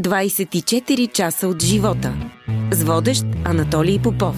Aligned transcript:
24 0.00 1.12
часа 1.12 1.48
от 1.48 1.62
живота. 1.62 2.14
С 2.70 2.82
водещ 2.82 3.24
Анатолий 3.44 3.98
Попов. 3.98 4.36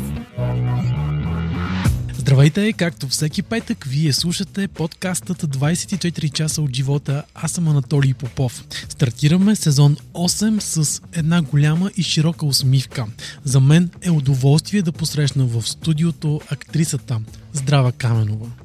Здравейте, 2.12 2.72
както 2.72 3.08
всеки 3.08 3.42
петък, 3.42 3.84
вие 3.84 4.12
слушате 4.12 4.68
подкастът 4.68 5.42
24 5.42 6.32
часа 6.32 6.62
от 6.62 6.74
живота. 6.76 7.22
Аз 7.34 7.52
съм 7.52 7.68
Анатолий 7.68 8.14
Попов. 8.14 8.64
Стартираме 8.88 9.56
сезон 9.56 9.96
8 10.14 10.60
с 10.60 11.02
една 11.12 11.42
голяма 11.42 11.90
и 11.96 12.02
широка 12.02 12.46
усмивка. 12.46 13.06
За 13.44 13.60
мен 13.60 13.90
е 14.02 14.10
удоволствие 14.10 14.82
да 14.82 14.92
посрещна 14.92 15.44
в 15.44 15.68
студиото 15.68 16.40
актрисата 16.50 17.20
Здрава 17.52 17.92
Каменова. 17.92 18.63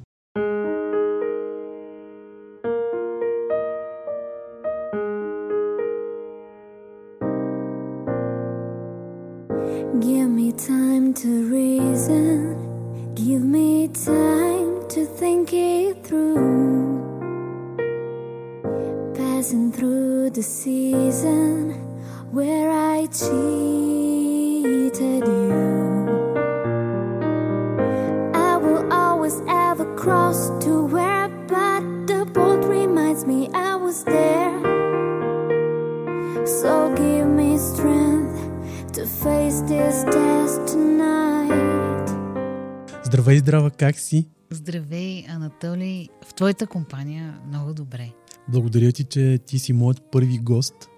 Как 44.00 44.05
си? 44.05 44.28
Здравей, 44.50 45.25
Анатолий. 45.30 46.08
В 46.25 46.33
твоята 46.33 46.67
компания 46.67 47.39
много 47.47 47.73
добре. 47.73 48.11
Благодаря 48.47 48.91
ти, 48.91 49.03
че 49.03 49.39
ти 49.45 49.59
си 49.59 49.73
моят 49.73 50.11
първи 50.11 50.38
гост 50.38 50.89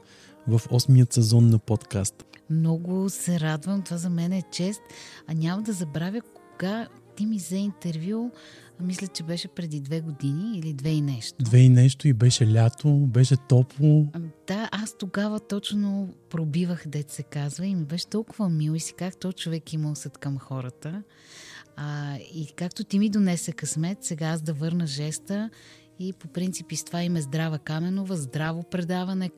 в 0.47 0.59
8-ият 0.59 1.13
сезон 1.13 1.49
на 1.49 1.59
подкаст. 1.59 2.25
Много 2.49 3.09
се 3.09 3.39
радвам. 3.39 3.81
Това 3.81 3.97
за 3.97 4.09
мен 4.09 4.31
е 4.31 4.43
чест. 4.51 4.81
А 5.27 5.33
няма 5.33 5.61
да 5.61 5.73
забравя 5.73 6.21
кога 6.21 6.87
ти 7.15 7.25
ми 7.25 7.37
взе 7.37 7.57
интервю. 7.57 8.31
Мисля, 8.79 9.07
че 9.07 9.23
беше 9.23 9.47
преди 9.47 9.79
две 9.79 10.01
години 10.01 10.57
или 10.57 10.73
две 10.73 10.89
и 10.89 11.01
нещо. 11.01 11.43
Две 11.43 11.57
и 11.57 11.69
нещо 11.69 12.07
и 12.07 12.13
беше 12.13 12.53
лято, 12.53 12.89
беше 12.97 13.37
топло. 13.49 14.07
Да, 14.47 14.69
аз 14.71 14.97
тогава 14.97 15.39
точно 15.39 16.13
пробивах, 16.29 16.87
дет 16.87 17.11
се 17.11 17.23
казва, 17.23 17.65
и 17.65 17.75
ми 17.75 17.85
беше 17.85 18.07
толкова 18.07 18.49
мил 18.49 18.71
и 18.71 18.79
си 18.79 18.93
как 18.93 19.19
то 19.19 19.31
човек 19.31 19.73
има 19.73 19.91
усет 19.91 20.17
към 20.17 20.39
хората. 20.39 21.03
А, 21.75 22.17
и 22.17 22.53
както 22.55 22.83
ти 22.83 22.99
ми 22.99 23.09
донесе 23.09 23.51
късмет, 23.51 23.97
сега 24.01 24.25
аз 24.27 24.41
да 24.41 24.53
върна 24.53 24.87
жеста 24.87 25.49
и 25.99 26.13
по 26.13 26.27
принцип 26.27 26.71
и 26.71 26.75
с 26.75 26.83
това 26.83 27.03
име 27.03 27.21
Здрава 27.21 27.59
Каменова, 27.59 28.15
здраво 28.15 28.63
предаване, 28.63 29.31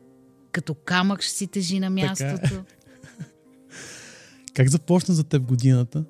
като 0.52 0.74
камък 0.74 1.22
ще 1.22 1.34
си 1.34 1.48
тежи 1.48 1.80
на 1.80 1.90
мястото. 1.90 2.64
Как 4.54 4.70
започна 4.70 5.14
за 5.14 5.24
теб 5.24 5.44
годината? 5.44 6.06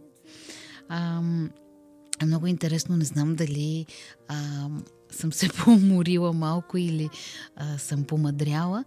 Е 2.21 2.25
много 2.25 2.47
интересно, 2.47 2.97
не 2.97 3.05
знам 3.05 3.35
дали 3.35 3.85
ам, 4.27 4.83
съм 5.11 5.33
се 5.33 5.49
поуморила 5.63 6.33
малко 6.33 6.77
или 6.77 7.09
а, 7.55 7.77
съм 7.77 8.03
помадряла, 8.03 8.83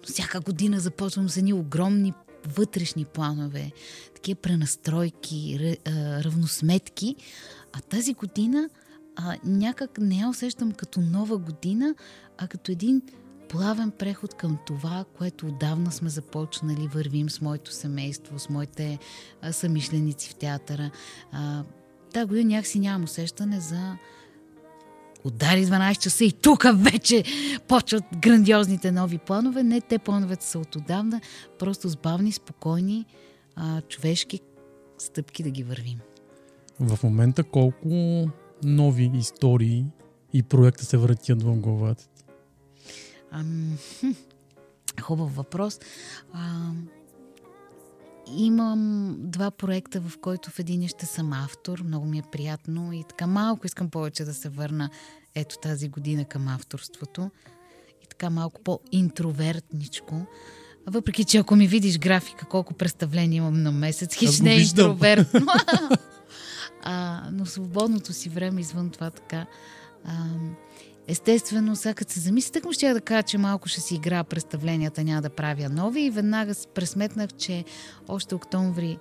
но 0.00 0.06
всяка 0.06 0.40
година 0.40 0.80
започвам 0.80 1.28
с 1.28 1.36
едни 1.36 1.52
огромни 1.52 2.12
вътрешни 2.46 3.04
планове, 3.04 3.72
такива 4.14 4.40
пренастройки, 4.40 5.76
равносметки, 6.24 7.16
а 7.72 7.80
тази 7.80 8.14
година 8.14 8.68
а, 9.16 9.36
някак 9.44 9.98
не 9.98 10.16
я 10.16 10.28
усещам 10.28 10.72
като 10.72 11.00
нова 11.00 11.38
година, 11.38 11.94
а 12.38 12.48
като 12.48 12.72
един 12.72 13.02
плавен 13.48 13.90
преход 13.90 14.34
към 14.34 14.58
това, 14.66 15.04
което 15.18 15.46
отдавна 15.46 15.92
сме 15.92 16.08
започнали, 16.08 16.88
вървим 16.94 17.30
с 17.30 17.40
моето 17.40 17.72
семейство, 17.72 18.38
с 18.38 18.48
моите 18.48 18.98
а, 19.42 19.52
самишленици 19.52 20.30
в 20.30 20.34
театъра. 20.34 20.90
А, 21.32 21.64
Та 22.12 22.26
година 22.26 22.48
някакси 22.48 22.78
нямам 22.78 23.04
усещане 23.04 23.60
за 23.60 23.96
удари 25.24 25.66
12 25.66 25.98
часа 25.98 26.24
и 26.24 26.32
тук 26.32 26.66
вече 26.74 27.24
почват 27.68 28.04
грандиозните 28.16 28.92
нови 28.92 29.18
планове. 29.18 29.62
Не, 29.62 29.80
те 29.80 29.98
плановете 29.98 30.46
са 30.46 30.58
от 30.58 30.76
отдавна, 30.76 31.20
просто 31.58 31.88
с 31.88 31.96
бавни, 31.96 32.32
спокойни, 32.32 33.06
а, 33.56 33.80
човешки 33.80 34.40
стъпки 34.98 35.42
да 35.42 35.50
ги 35.50 35.62
вървим. 35.62 36.00
В 36.80 36.98
момента 37.02 37.44
колко 37.44 38.28
нови 38.64 39.10
истории 39.14 39.84
и 40.32 40.42
проекта 40.42 40.84
се 40.84 40.96
въртят 40.96 41.42
в 41.42 41.56
главата 41.56 42.08
ти? 42.16 42.24
Ам, 43.30 43.78
хм, 44.00 44.10
хубав 45.00 45.36
въпрос. 45.36 45.80
А, 46.32 46.70
имам 48.36 49.16
два 49.18 49.50
проекта, 49.50 50.00
в 50.00 50.18
който 50.18 50.50
в 50.50 50.58
един 50.58 50.88
ще 50.88 51.06
съм 51.06 51.32
автор. 51.32 51.82
Много 51.82 52.06
ми 52.06 52.18
е 52.18 52.22
приятно 52.32 52.92
и 52.92 53.04
така 53.08 53.26
малко 53.26 53.66
искам 53.66 53.90
повече 53.90 54.24
да 54.24 54.34
се 54.34 54.48
върна 54.48 54.90
ето 55.34 55.58
тази 55.58 55.88
година 55.88 56.24
към 56.24 56.48
авторството. 56.48 57.30
И 58.04 58.06
така 58.06 58.30
малко 58.30 58.62
по-интровертничко. 58.62 60.26
Въпреки, 60.86 61.24
че 61.24 61.38
ако 61.38 61.56
ми 61.56 61.66
видиш 61.66 61.98
графика, 61.98 62.46
колко 62.46 62.74
представления 62.74 63.38
имам 63.38 63.62
на 63.62 63.72
месец, 63.72 64.14
хич 64.14 64.40
не 64.40 64.54
е 64.54 64.60
интровертно. 64.60 65.46
а, 66.82 67.22
но 67.32 67.46
свободното 67.46 68.12
си 68.12 68.28
време 68.28 68.60
извън 68.60 68.90
това 68.90 69.10
така. 69.10 69.46
А, 70.04 70.24
естествено, 71.06 71.76
сега 71.76 71.94
като 71.94 72.12
се 72.12 72.20
замисля, 72.20 72.52
так 72.52 72.64
му 72.64 72.72
ще 72.72 72.94
да 72.94 73.00
кажа, 73.00 73.22
че 73.22 73.38
малко 73.38 73.68
ще 73.68 73.80
си 73.80 73.94
игра 73.94 74.24
представленията, 74.24 75.04
няма 75.04 75.22
да 75.22 75.30
правя 75.30 75.68
нови 75.68 76.00
и 76.00 76.10
веднага 76.10 76.52
пресметнах, 76.74 77.30
че 77.32 77.64
още 78.08 78.34
октомври 78.34 78.98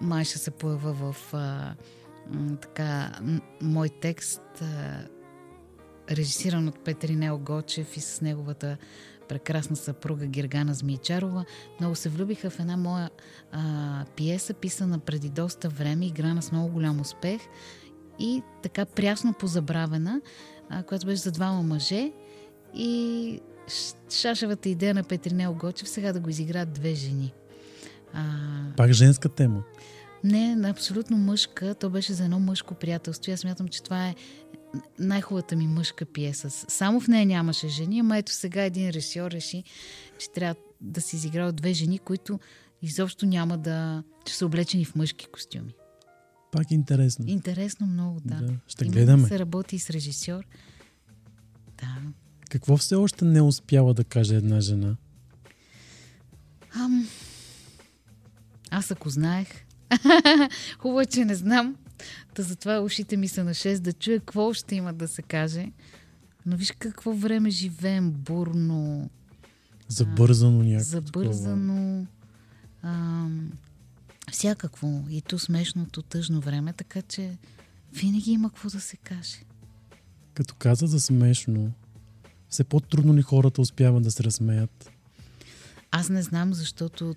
май 0.00 0.24
ще 0.24 0.38
се 0.38 0.50
поява 0.50 0.92
в 0.92 1.34
а, 1.34 1.74
така, 2.60 3.12
м- 3.22 3.40
мой 3.62 3.88
текст, 3.88 4.42
а, 4.60 4.98
режисиран 6.10 6.68
от 6.68 6.84
Петринел 6.84 7.38
Гочев 7.38 7.96
и 7.96 8.00
с 8.00 8.20
неговата 8.20 8.76
прекрасна 9.28 9.76
съпруга 9.76 10.26
Гергана 10.26 10.74
Змийчарова. 10.74 11.44
Много 11.80 11.94
се 11.94 12.08
влюбиха 12.08 12.50
в 12.50 12.60
една 12.60 12.76
моя 12.76 13.10
а, 13.52 14.04
пиеса, 14.16 14.54
писана 14.54 14.98
преди 14.98 15.28
доста 15.28 15.68
време, 15.68 16.06
играна 16.06 16.42
с 16.42 16.52
много 16.52 16.68
голям 16.68 17.00
успех 17.00 17.40
и 18.18 18.42
така 18.62 18.84
прясно 18.84 19.32
позабравена, 19.32 20.20
която 20.86 21.06
беше 21.06 21.22
за 21.22 21.30
двама 21.32 21.62
мъже 21.62 22.12
и 22.74 23.40
шашевата 24.10 24.68
идея 24.68 24.94
на 24.94 25.04
Петринел 25.04 25.54
Гочев 25.54 25.88
сега 25.88 26.12
да 26.12 26.20
го 26.20 26.30
изиграят 26.30 26.72
две 26.72 26.94
жени. 26.94 27.32
А, 28.12 28.24
Пак 28.76 28.92
женска 28.92 29.28
тема. 29.28 29.62
не, 30.24 30.68
абсолютно 30.70 31.16
мъжка. 31.16 31.74
То 31.74 31.90
беше 31.90 32.12
за 32.12 32.24
едно 32.24 32.40
мъжко 32.40 32.74
приятелство. 32.74 33.32
Аз 33.32 33.40
смятам, 33.40 33.68
че 33.68 33.82
това 33.82 34.08
е 34.08 34.14
най-хубавата 34.98 35.56
ми 35.56 35.66
мъжка 35.66 36.04
пиеса. 36.04 36.50
Само 36.50 37.00
в 37.00 37.08
нея 37.08 37.26
нямаше 37.26 37.68
жени, 37.68 38.00
ама 38.00 38.18
ето 38.18 38.32
сега 38.32 38.62
един 38.62 38.90
режисьор 38.90 39.30
реши, 39.30 39.64
че 40.18 40.30
трябва 40.30 40.54
да 40.80 41.00
се 41.00 41.16
изигра 41.16 41.46
от 41.46 41.56
две 41.56 41.72
жени, 41.72 41.98
които 41.98 42.40
изобщо 42.82 43.26
няма 43.26 43.58
да... 43.58 44.02
че 44.24 44.34
са 44.34 44.46
облечени 44.46 44.84
в 44.84 44.94
мъжки 44.94 45.26
костюми. 45.26 45.74
Пак 46.52 46.70
интересно. 46.70 47.24
Интересно 47.28 47.86
много, 47.86 48.20
да. 48.24 48.34
Да, 48.34 48.52
ще 48.68 48.84
Има 48.84 48.92
гледаме. 48.92 49.22
Да 49.22 49.28
се 49.28 49.38
работи 49.38 49.76
и 49.76 49.78
с 49.78 49.90
режисьор. 49.90 50.44
Да. 51.80 51.96
Какво 52.50 52.76
все 52.76 52.94
още 52.94 53.24
не 53.24 53.40
успява 53.42 53.94
да 53.94 54.04
каже 54.04 54.36
една 54.36 54.60
жена? 54.60 54.96
Ам... 56.74 57.08
Аз 58.70 58.90
ако 58.90 59.10
знаех. 59.10 59.48
Хубаво, 60.78 61.00
е, 61.00 61.06
че 61.06 61.24
не 61.24 61.34
знам. 61.34 61.76
Та 62.34 62.42
затова 62.42 62.80
ушите 62.80 63.16
ми 63.16 63.28
са 63.28 63.44
на 63.44 63.50
6 63.50 63.78
да 63.78 63.92
чуя 63.92 64.18
какво 64.18 64.52
ще 64.52 64.74
има 64.74 64.92
да 64.94 65.08
се 65.08 65.22
каже. 65.22 65.72
Но 66.46 66.56
виж 66.56 66.72
какво 66.78 67.12
време 67.12 67.50
живеем. 67.50 68.10
Бурно, 68.10 69.10
Забързано 69.88 70.62
някакво. 70.62 70.84
забързано, 70.90 72.06
ам, 72.82 73.50
всякакво. 74.32 75.04
И 75.10 75.22
то 75.22 75.38
смешното, 75.38 76.02
тъжно 76.02 76.40
време, 76.40 76.72
така 76.72 77.02
че 77.02 77.38
винаги 77.92 78.30
има 78.30 78.50
какво 78.50 78.70
да 78.70 78.80
се 78.80 78.96
каже. 78.96 79.38
Като 80.34 80.54
каза 80.54 80.86
за 80.86 81.00
смешно, 81.00 81.72
все 82.48 82.64
по-трудно 82.64 83.14
ли 83.14 83.22
хората 83.22 83.60
успяват 83.60 84.02
да 84.02 84.10
се 84.10 84.24
разсмеят? 84.24 84.90
Аз 85.90 86.08
не 86.08 86.22
знам, 86.22 86.54
защото 86.54 87.14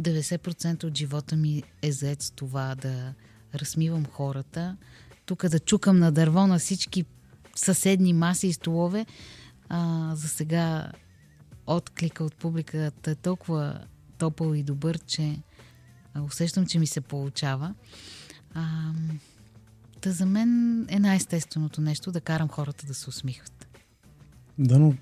90% 0.00 0.84
от 0.84 0.98
живота 0.98 1.36
ми 1.36 1.62
е 1.82 1.92
зает 1.92 2.22
с 2.22 2.30
това 2.30 2.74
да 2.74 3.14
размивам 3.54 4.06
хората. 4.06 4.76
Тук 5.26 5.48
да 5.48 5.60
чукам 5.60 5.98
на 5.98 6.12
дърво 6.12 6.46
на 6.46 6.58
всички 6.58 7.04
съседни 7.56 8.12
маси 8.12 8.46
и 8.46 8.52
столове. 8.52 9.06
А, 9.68 10.12
за 10.16 10.28
сега 10.28 10.92
отклика 11.66 12.24
от 12.24 12.34
публиката 12.34 13.10
е 13.10 13.14
толкова 13.14 13.80
топъл 14.18 14.54
и 14.54 14.62
добър, 14.62 14.98
че 14.98 15.38
усещам, 16.20 16.66
че 16.66 16.78
ми 16.78 16.86
се 16.86 17.00
получава. 17.00 17.74
А, 18.54 18.92
та 20.00 20.10
за 20.10 20.26
мен 20.26 20.86
е 20.88 20.98
най-естественото 20.98 21.80
нещо 21.80 22.12
да 22.12 22.20
карам 22.20 22.48
хората 22.48 22.86
да 22.86 22.94
се 22.94 23.08
усмихват. 23.08 23.66
Да, 24.58 24.78
но 24.78 24.94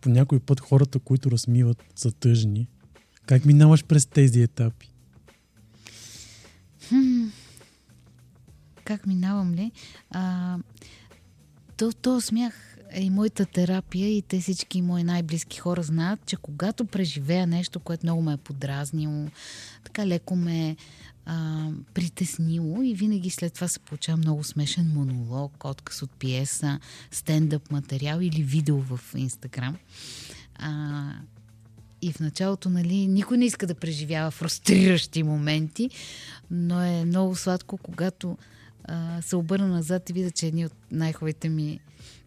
по 0.00 0.08
някой 0.08 0.40
път 0.40 0.60
хората, 0.60 0.98
които 0.98 1.30
размиват, 1.30 1.84
са 1.96 2.12
тъжни. 2.12 2.68
Как 3.26 3.44
минаваш 3.44 3.84
през 3.84 4.06
тези 4.06 4.42
етапи? 4.42 4.92
Как 8.84 9.06
минавам 9.06 9.54
ли? 9.54 9.72
А, 10.10 10.58
то, 11.76 11.92
то 11.92 12.20
смях 12.20 12.77
е 12.92 13.02
и 13.02 13.10
моята 13.10 13.46
терапия 13.46 14.08
и 14.08 14.22
те 14.22 14.40
всички 14.40 14.82
мои 14.82 15.04
най-близки 15.04 15.58
хора 15.58 15.82
знаят, 15.82 16.26
че 16.26 16.36
когато 16.36 16.84
преживея 16.84 17.46
нещо, 17.46 17.80
което 17.80 18.06
много 18.06 18.22
ме 18.22 18.32
е 18.32 18.36
подразнило, 18.36 19.26
така 19.84 20.06
леко 20.06 20.36
ме 20.36 20.76
а, 21.26 21.68
притеснило 21.94 22.82
и 22.82 22.94
винаги 22.94 23.30
след 23.30 23.54
това 23.54 23.68
се 23.68 23.78
получава 23.78 24.18
много 24.18 24.44
смешен 24.44 24.92
монолог, 24.94 25.64
отказ 25.64 26.02
от 26.02 26.10
пиеса, 26.10 26.80
стендъп 27.10 27.70
материал 27.70 28.18
или 28.20 28.42
видео 28.42 28.78
в 28.78 29.00
Инстаграм. 29.16 29.76
И 32.02 32.12
в 32.12 32.20
началото, 32.20 32.70
нали, 32.70 33.06
никой 33.06 33.38
не 33.38 33.44
иска 33.44 33.66
да 33.66 33.74
преживява 33.74 34.30
фрустриращи 34.30 35.22
моменти, 35.22 35.90
но 36.50 36.82
е 36.82 37.04
много 37.04 37.36
сладко, 37.36 37.78
когато 37.78 38.38
се 39.20 39.36
обърна 39.36 39.68
назад 39.68 40.10
и 40.10 40.12
видя, 40.12 40.30
че 40.30 40.46
едни 40.46 40.66
от 40.66 40.72
най-хубавите 40.90 41.48
ми 41.48 41.80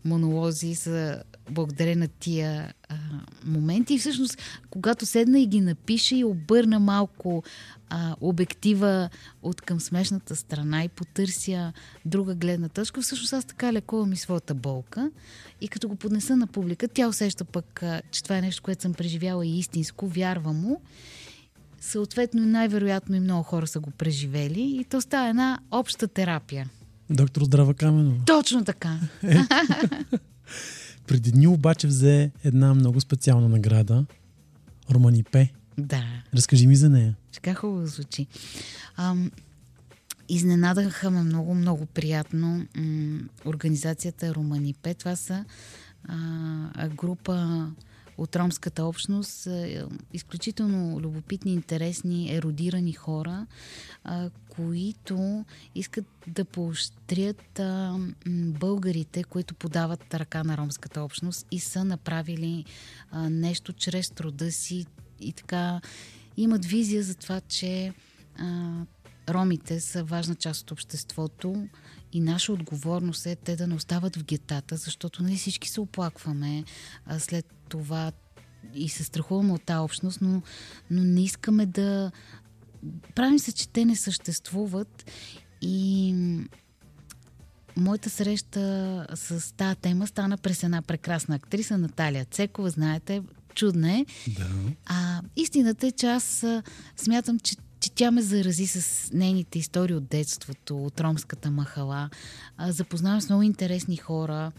монолози 0.05 0.75
са 0.75 1.23
благодарение 1.49 1.95
на 1.95 2.07
тия 2.07 2.73
а, 2.89 2.95
моменти. 3.45 3.93
И 3.93 3.99
всъщност, 3.99 4.37
когато 4.69 5.05
седна 5.05 5.39
и 5.39 5.47
ги 5.47 5.61
напиша 5.61 6.15
и 6.15 6.23
обърна 6.23 6.79
малко 6.79 7.43
а, 7.89 8.15
обектива 8.21 9.09
от 9.41 9.61
към 9.61 9.79
смешната 9.79 10.35
страна 10.35 10.83
и 10.83 10.89
потърся 10.89 11.73
друга 12.05 12.35
гледна 12.35 12.69
точка, 12.69 13.01
всъщност 13.01 13.33
аз 13.33 13.45
така 13.45 13.73
лекувам 13.73 14.13
и 14.13 14.17
своята 14.17 14.53
болка. 14.53 15.11
И 15.61 15.67
като 15.67 15.87
го 15.87 15.95
поднеса 15.95 16.37
на 16.37 16.47
публика, 16.47 16.87
тя 16.87 17.07
усеща 17.07 17.45
пък, 17.45 17.83
а, 17.83 18.01
че 18.11 18.23
това 18.23 18.37
е 18.37 18.41
нещо, 18.41 18.63
което 18.63 18.81
съм 18.81 18.93
преживяла 18.93 19.45
и 19.45 19.59
истинско, 19.59 20.07
вярва 20.07 20.53
му. 20.53 20.81
Съответно, 21.81 22.45
най-вероятно 22.45 23.15
и 23.15 23.19
много 23.19 23.43
хора 23.43 23.67
са 23.67 23.79
го 23.79 23.91
преживели. 23.91 24.61
И 24.61 24.85
то 24.89 25.01
става 25.01 25.29
една 25.29 25.59
обща 25.71 26.07
терапия. 26.07 26.69
Доктор 27.09 27.43
Здрава 27.43 27.73
Каменова. 27.73 28.25
Точно 28.25 28.63
така. 28.65 28.99
Преди 31.07 31.31
дни 31.31 31.47
обаче 31.47 31.87
взе 31.87 32.31
една 32.43 32.73
много 32.73 33.01
специална 33.01 33.49
награда. 33.49 34.05
Романи 34.91 35.23
П. 35.23 35.47
Да. 35.77 36.03
Разкажи 36.35 36.67
ми 36.67 36.75
за 36.75 36.89
нея. 36.89 37.15
Така 37.33 37.53
хубаво 37.53 37.87
звучи. 37.87 38.27
Ам, 38.97 39.31
изненадаха 40.29 41.11
ме 41.11 41.23
много, 41.23 41.55
много 41.55 41.85
приятно. 41.85 42.65
М, 42.77 43.19
организацията 43.45 44.35
Романи 44.35 44.73
П. 44.73 44.93
Това 44.93 45.15
са 45.15 45.45
а, 46.07 46.89
група 46.89 47.67
от 48.17 48.35
ромската 48.35 48.83
общност, 48.83 49.47
е, 49.47 49.85
изключително 50.13 50.99
любопитни, 50.99 51.53
интересни, 51.53 52.35
еродирани 52.35 52.93
хора, 52.93 53.47
които 54.49 55.45
искат 55.75 56.05
да 56.27 56.45
поощрят 56.45 57.61
българите, 58.27 59.23
които 59.23 59.55
подават 59.55 60.13
ръка 60.13 60.43
на 60.43 60.57
ромската 60.57 61.01
общност 61.01 61.47
и 61.51 61.59
са 61.59 61.85
направили 61.85 62.65
нещо 63.13 63.73
чрез 63.73 64.09
труда 64.09 64.51
си 64.51 64.85
и 65.19 65.33
така 65.33 65.81
имат 66.37 66.65
визия 66.65 67.03
за 67.03 67.15
това, 67.15 67.41
че 67.41 67.93
ромите 69.29 69.79
са 69.79 70.03
важна 70.03 70.35
част 70.35 70.61
от 70.61 70.71
обществото 70.71 71.67
и 72.13 72.21
наша 72.21 72.53
отговорност 72.53 73.25
е 73.25 73.35
те 73.35 73.55
да 73.55 73.67
не 73.67 73.75
остават 73.75 74.15
в 74.15 74.23
гетата, 74.23 74.77
защото 74.77 75.23
нали 75.23 75.35
всички 75.35 75.69
се 75.69 75.81
оплакваме 75.81 76.63
а, 77.05 77.19
след 77.19 77.45
това 77.71 78.11
и 78.73 78.89
се 78.89 79.03
страхуваме 79.03 79.53
от 79.53 79.63
тази 79.63 79.79
общност, 79.79 80.21
но, 80.21 80.41
но 80.91 81.03
не 81.03 81.23
искаме 81.23 81.65
да... 81.65 82.11
Правим 83.15 83.39
се, 83.39 83.51
че 83.51 83.69
те 83.69 83.85
не 83.85 83.95
съществуват 83.95 85.11
и 85.61 86.15
моята 87.77 88.09
среща 88.09 89.05
с 89.15 89.55
тази 89.57 89.75
тема 89.75 90.07
стана 90.07 90.37
през 90.37 90.63
една 90.63 90.81
прекрасна 90.81 91.35
актриса, 91.35 91.77
Наталия 91.77 92.25
Цекова, 92.25 92.69
знаете, 92.69 93.21
чудна 93.55 93.93
е. 93.93 94.05
Да. 94.27 94.47
А, 94.85 95.21
истината 95.35 95.87
е, 95.87 95.91
че 95.91 96.07
аз 96.07 96.45
смятам, 96.97 97.39
че, 97.39 97.55
че 97.79 97.91
тя 97.91 98.11
ме 98.11 98.21
зарази 98.21 98.67
с 98.67 99.09
нейните 99.13 99.59
истории 99.59 99.95
от 99.95 100.07
детството, 100.07 100.85
от 100.85 100.99
ромската 100.99 101.51
махала. 101.51 102.09
Запознавам 102.67 103.21
с 103.21 103.29
много 103.29 103.43
интересни 103.43 103.97
хора, 103.97 104.51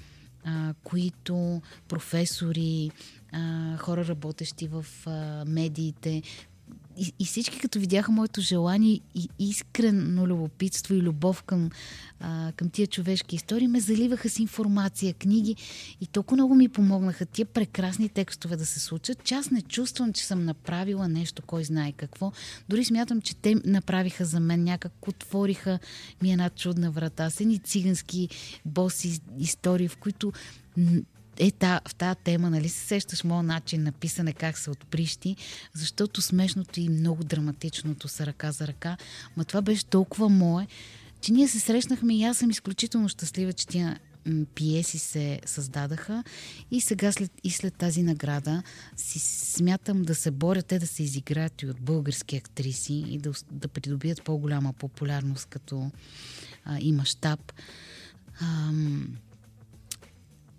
а, 0.45 0.75
които 0.85 1.63
професори, 1.89 2.91
а, 3.33 3.77
хора 3.77 4.07
работещи 4.07 4.69
в 4.69 4.87
а, 5.07 5.45
медиите. 5.47 6.23
И, 6.99 7.13
и 7.19 7.25
всички 7.25 7.59
като 7.59 7.79
видяха 7.79 8.13
моето 8.13 8.41
желание 8.41 9.01
и 9.15 9.29
искрено 9.39 10.27
любопитство 10.27 10.95
и 10.95 11.03
любов 11.03 11.43
към, 11.43 11.71
а, 12.21 12.53
към 12.57 12.71
тия 12.71 12.87
човешки 12.87 13.37
истории, 13.37 13.69
ме 13.69 13.81
заливаха 13.81 14.29
с 14.29 14.39
информация, 14.39 15.15
книги 15.15 15.57
и 16.01 16.07
толкова 16.07 16.37
много 16.37 16.55
ми 16.55 16.69
помогнаха 16.69 17.27
тия 17.27 17.47
прекрасни 17.47 18.09
текстове 18.09 18.57
да 18.57 18.67
се 18.67 18.81
случат, 18.81 19.25
че 19.25 19.35
аз 19.35 19.51
не 19.51 19.63
чувствам, 19.63 20.13
че 20.13 20.25
съм 20.25 20.45
направила 20.45 21.09
нещо, 21.09 21.43
кой 21.43 21.65
знае 21.65 21.93
какво. 21.93 22.33
Дори 22.69 22.85
смятам, 22.85 23.21
че 23.21 23.37
те 23.37 23.55
направиха 23.65 24.25
за 24.25 24.41
мен 24.41 24.65
някак, 24.65 25.09
отвориха 25.09 25.79
ми 26.23 26.33
една 26.33 26.51
чудна 26.51 26.91
врата, 26.91 27.31
с 27.31 27.41
едни 27.41 27.59
цигански 27.59 28.29
боси 28.65 29.21
истории, 29.39 29.89
в 29.89 29.97
които 29.97 30.33
е 31.43 31.51
та, 31.51 31.81
в 31.89 31.95
тази 31.95 32.19
тема, 32.25 32.51
нали 32.51 32.69
се 32.69 32.87
сещаш 32.87 33.25
моят 33.25 33.47
начин 33.47 33.83
на 33.83 33.93
писане, 33.93 34.33
как 34.33 34.59
се 34.59 34.71
отприщи, 34.71 35.37
защото 35.75 36.23
смешното 36.23 36.81
и 36.81 36.89
много 36.89 37.25
драматичното 37.25 38.09
са 38.09 38.27
ръка 38.27 38.53
за 38.53 38.67
ръка, 38.67 38.97
ма 39.37 39.45
това 39.45 39.63
беше 39.63 39.85
толкова 39.85 40.29
мое, 40.29 40.67
че 41.21 41.33
ние 41.33 41.49
се 41.49 41.61
срещнахме 41.61 42.17
и 42.17 42.25
аз 42.25 42.39
съм 42.39 42.51
изключително 42.51 43.09
щастлива, 43.09 43.53
че 43.53 43.67
тия 43.67 44.01
пиеси 44.55 44.99
се 44.99 45.41
създадаха 45.47 46.25
и 46.71 46.81
сега 46.81 47.13
след, 47.13 47.33
и 47.45 47.51
след 47.51 47.75
тази 47.75 48.03
награда 48.03 48.63
си 48.97 49.19
смятам 49.19 50.03
да 50.03 50.15
се 50.15 50.31
боря 50.31 50.63
те 50.63 50.79
да 50.79 50.87
се 50.87 51.03
изиграят 51.03 51.63
и 51.63 51.67
от 51.67 51.81
български 51.81 52.37
актриси 52.37 52.95
и 52.95 53.19
да, 53.19 53.33
да 53.51 53.69
придобият 53.69 54.25
по-голяма 54.25 54.73
популярност 54.73 55.47
като 55.47 55.91
а, 56.65 56.79
и 56.81 56.93
мащаб. 56.93 57.53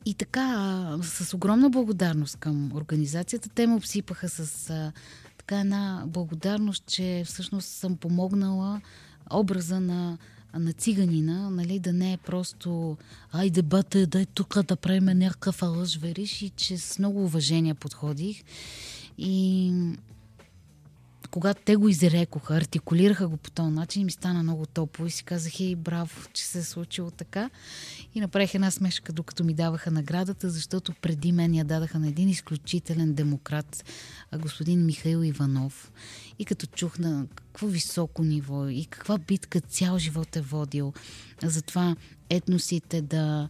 И 0.05 0.13
така, 0.13 0.97
с 1.01 1.33
огромна 1.33 1.69
благодарност 1.69 2.37
към 2.37 2.71
организацията, 2.75 3.49
те 3.49 3.67
ме 3.67 3.75
обсипаха 3.75 4.29
с 4.29 4.69
а, 4.69 4.91
така 5.37 5.59
една 5.59 6.03
благодарност, 6.07 6.85
че 6.85 7.23
всъщност 7.25 7.69
съм 7.69 7.97
помогнала 7.97 8.81
образа 9.33 9.79
на, 9.79 10.17
на 10.53 10.73
циганина, 10.73 11.49
нали, 11.49 11.79
да 11.79 11.93
не 11.93 12.13
е 12.13 12.17
просто 12.17 12.97
айде 13.31 13.61
бате, 13.61 14.05
дай 14.05 14.25
тук 14.25 14.61
да 14.63 14.75
правим 14.75 15.05
някакъв 15.05 15.63
алъж 15.63 15.97
вериш 15.97 16.41
и 16.41 16.49
че 16.49 16.77
с 16.77 16.99
много 16.99 17.23
уважение 17.23 17.73
подходих. 17.73 18.43
И 19.17 19.71
когато 21.33 21.61
те 21.65 21.75
го 21.75 21.89
изрекоха, 21.89 22.57
артикулираха 22.57 23.27
го 23.27 23.37
по 23.37 23.51
този 23.51 23.69
начин, 23.69 24.05
ми 24.05 24.11
стана 24.11 24.43
много 24.43 24.65
топло 24.65 25.05
и 25.05 25.09
си 25.09 25.23
казах, 25.23 25.59
ей, 25.59 25.75
браво, 25.75 26.21
че 26.33 26.45
се 26.45 26.59
е 26.59 26.63
случило 26.63 27.11
така. 27.11 27.49
И 28.15 28.21
направих 28.21 28.55
една 28.55 28.71
смешка, 28.71 29.13
докато 29.13 29.43
ми 29.43 29.53
даваха 29.53 29.91
наградата, 29.91 30.49
защото 30.49 30.93
преди 31.01 31.31
мен 31.31 31.55
я 31.55 31.65
дадаха 31.65 31.99
на 31.99 32.07
един 32.07 32.29
изключителен 32.29 33.13
демократ, 33.13 33.83
господин 34.37 34.85
Михаил 34.85 35.23
Иванов. 35.23 35.91
И 36.39 36.45
като 36.45 36.65
чух 36.65 36.99
на 36.99 37.27
какво 37.35 37.67
високо 37.67 38.23
ниво 38.23 38.67
и 38.67 38.85
каква 38.85 39.17
битка 39.17 39.61
цял 39.61 39.97
живот 39.97 40.35
е 40.35 40.41
водил 40.41 40.93
за 41.43 41.61
това 41.61 41.95
етносите 42.29 43.01
да, 43.01 43.49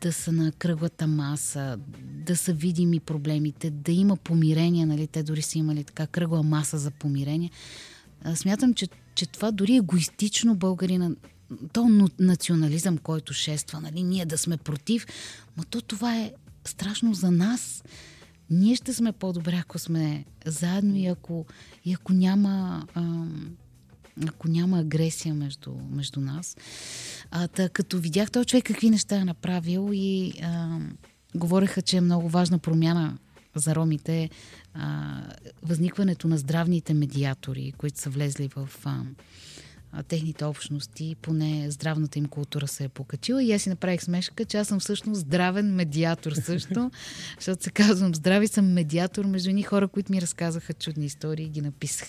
да 0.00 0.12
са 0.12 0.32
на 0.32 0.52
кръглата 0.52 1.06
маса, 1.06 1.78
да 2.02 2.36
са 2.36 2.52
видими 2.52 3.00
проблемите, 3.00 3.70
да 3.70 3.92
има 3.92 4.16
помирение, 4.16 4.86
нали? 4.86 5.06
Те 5.06 5.22
дори 5.22 5.42
са 5.42 5.58
имали 5.58 5.84
така 5.84 6.06
кръгла 6.06 6.42
маса 6.42 6.78
за 6.78 6.90
помирение. 6.90 7.50
Смятам, 8.34 8.74
че, 8.74 8.88
че 9.14 9.26
това 9.26 9.50
дори 9.50 9.76
егоистично 9.76 10.54
българина, 10.54 11.10
то 11.72 12.08
национализъм, 12.18 12.98
който 12.98 13.34
шества, 13.34 13.80
нали? 13.80 14.02
Ние 14.02 14.26
да 14.26 14.38
сме 14.38 14.56
против, 14.56 15.06
но 15.56 15.64
то 15.64 15.80
това 15.80 16.16
е 16.16 16.32
страшно 16.64 17.14
за 17.14 17.30
нас. 17.30 17.84
Ние 18.52 18.76
ще 18.76 18.92
сме 18.92 19.12
по-добре, 19.12 19.56
ако 19.56 19.78
сме 19.78 20.24
заедно 20.46 20.96
и 20.96 21.06
ако, 21.06 21.46
и 21.84 21.92
ако 21.92 22.12
няма... 22.12 22.86
Ам, 22.94 23.56
ако 24.28 24.48
няма 24.48 24.78
агресия 24.78 25.34
между, 25.34 25.74
между 25.90 26.20
нас. 26.20 26.56
А, 27.30 27.48
та, 27.48 27.68
като 27.68 27.98
видях 27.98 28.30
този 28.30 28.46
човек 28.46 28.64
какви 28.64 28.90
неща 28.90 29.16
е 29.16 29.24
направил 29.24 29.90
и 29.92 30.32
а, 30.42 30.78
говореха, 31.34 31.82
че 31.82 31.96
е 31.96 32.00
много 32.00 32.28
важна 32.28 32.58
промяна 32.58 33.18
за 33.54 33.74
ромите 33.74 34.30
а, 34.74 35.20
възникването 35.62 36.28
на 36.28 36.38
здравните 36.38 36.94
медиатори, 36.94 37.72
които 37.78 38.00
са 38.00 38.10
влезли 38.10 38.48
в 38.56 38.68
а, 38.84 39.02
техните 40.02 40.44
общности, 40.44 41.16
поне 41.22 41.70
здравната 41.70 42.18
им 42.18 42.26
култура 42.26 42.68
се 42.68 42.84
е 42.84 42.88
покачила. 42.88 43.44
И 43.44 43.52
аз 43.52 43.62
си 43.62 43.68
направих 43.68 44.02
смешка, 44.02 44.44
че 44.44 44.56
аз 44.56 44.68
съм 44.68 44.80
всъщност 44.80 45.20
здравен 45.20 45.74
медиатор 45.74 46.32
също, 46.32 46.90
защото 47.38 47.64
се 47.64 47.70
казвам 47.70 48.14
здрави 48.14 48.48
съм 48.48 48.66
медиатор 48.66 49.24
между 49.24 49.50
едни 49.50 49.62
хора, 49.62 49.88
които 49.88 50.12
ми 50.12 50.20
разказаха 50.22 50.72
чудни 50.72 51.06
истории 51.06 51.44
и 51.44 51.48
ги 51.48 51.60
написах. 51.60 52.08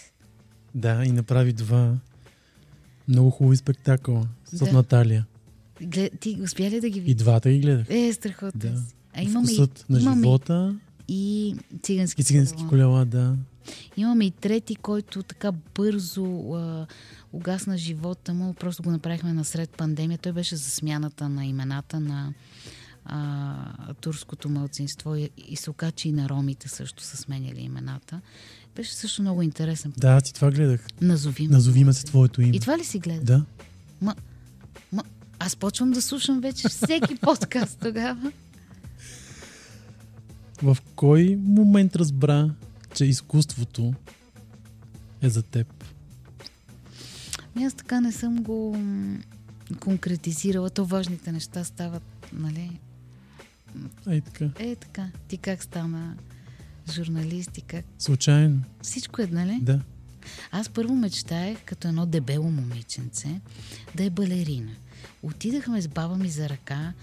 Да, 0.76 1.04
и 1.06 1.12
направи 1.12 1.54
два 1.54 1.96
много 3.08 3.30
хубави 3.30 3.58
спектакъла 3.58 4.28
с 4.46 4.60
Да. 4.60 4.74
Наталия. 4.74 5.26
Глед, 5.82 6.20
ти 6.20 6.38
успя 6.44 6.64
ли 6.64 6.80
да 6.82 6.90
ги 6.90 6.98
И 6.98 7.02
видиш? 7.02 7.16
двата 7.16 7.52
ги 7.52 7.60
гледах. 7.60 7.88
Е, 7.90 8.14
страхотно. 8.14 8.60
Да. 8.62 8.82
А 9.14 9.22
имаме 9.22 9.52
и, 9.52 9.56
Вкусът 9.56 9.86
на 9.90 10.00
имаме 10.00 10.16
живота 10.18 10.76
и 11.08 11.56
цигански, 11.84 12.22
и 12.22 12.26
цигански 12.26 12.56
колела. 12.58 12.70
колела, 12.70 13.06
да. 13.06 13.36
Имаме 13.98 14.26
и 14.26 14.32
трети, 14.32 14.76
който 14.76 15.24
така 15.24 15.52
бързо 15.76 16.54
а, 16.54 16.88
угасна 17.34 17.78
живота 17.78 18.34
му. 18.34 18.54
Просто 18.54 18.84
го 18.84 18.92
направихме 18.92 19.34
насред 19.34 19.70
пандемия. 19.70 20.18
Той 20.18 20.32
беше 20.32 20.56
за 20.56 20.70
смяната 20.70 21.30
на 21.30 21.46
имената 21.46 22.00
на 22.00 22.34
а, 23.06 23.94
турското 24.02 24.50
мълцинство 24.50 25.16
и, 25.16 25.30
и 25.48 25.56
се 25.56 25.70
оказа, 25.70 25.92
че 25.92 26.10
и 26.10 26.12
на 26.12 26.30
ромите 26.30 26.70
също 26.70 27.04
са 27.04 27.18
сменяли 27.18 27.62
имената. 27.62 28.22
Беше 28.76 28.94
също 28.94 29.22
много 29.22 29.42
интересен. 29.42 29.94
Да, 29.98 30.22
ти 30.22 30.34
това 30.34 30.52
гледах. 30.52 30.88
Назови 31.02 31.48
ме. 31.48 31.54
Назови 31.54 31.84
ме 31.84 31.94
се 31.94 32.06
твоето 32.06 32.42
име. 32.42 32.56
И 32.56 32.60
това 32.60 32.78
ли 32.78 32.84
си 32.84 33.00
гледа? 33.00 33.24
Да. 33.24 33.46
Ма, 34.02 34.16
ма, 34.92 35.04
аз 35.40 35.56
почвам 35.56 35.92
да 35.92 36.02
слушам 36.02 36.42
вече 36.42 36.70
всеки 36.70 37.16
подкаст 37.16 37.80
тогава. 37.80 38.32
В 40.62 40.78
кой 40.96 41.38
момент 41.44 41.96
разбра, 41.96 42.50
че 42.94 43.06
изкуството 43.06 43.94
е 45.22 45.30
за 45.30 45.44
теб? 45.44 45.84
Ами 47.56 47.66
Аз 47.66 47.74
така 47.74 48.02
не 48.02 48.12
съм 48.12 48.44
го 48.44 48.78
конкретизирала. 49.80 50.70
То 50.70 50.86
важните 50.86 51.32
неща 51.32 51.64
стават, 51.64 52.04
нали? 52.34 52.80
Ай 54.08 54.22
така. 54.22 54.50
Е, 54.60 54.76
така. 54.76 55.08
Ти 55.28 55.38
как 55.38 55.64
стана 55.64 56.16
журналист 56.92 57.58
и 57.58 57.62
как... 57.62 57.86
Случайно. 58.00 58.62
Всичко 58.82 59.22
е, 59.22 59.28
нали? 59.28 59.60
Да. 59.62 59.82
Аз 60.52 60.70
първо 60.70 60.96
мечтаех, 60.96 61.58
като 61.66 61.88
едно 61.88 62.06
дебело 62.06 62.52
момиченце, 62.52 63.42
да 63.96 64.04
е 64.04 64.10
балерина. 64.10 64.72
Отидахме 65.24 65.82
с 65.82 65.88
баба 65.88 66.18
ми 66.18 66.30
за 66.30 66.50
ръка 66.50 66.94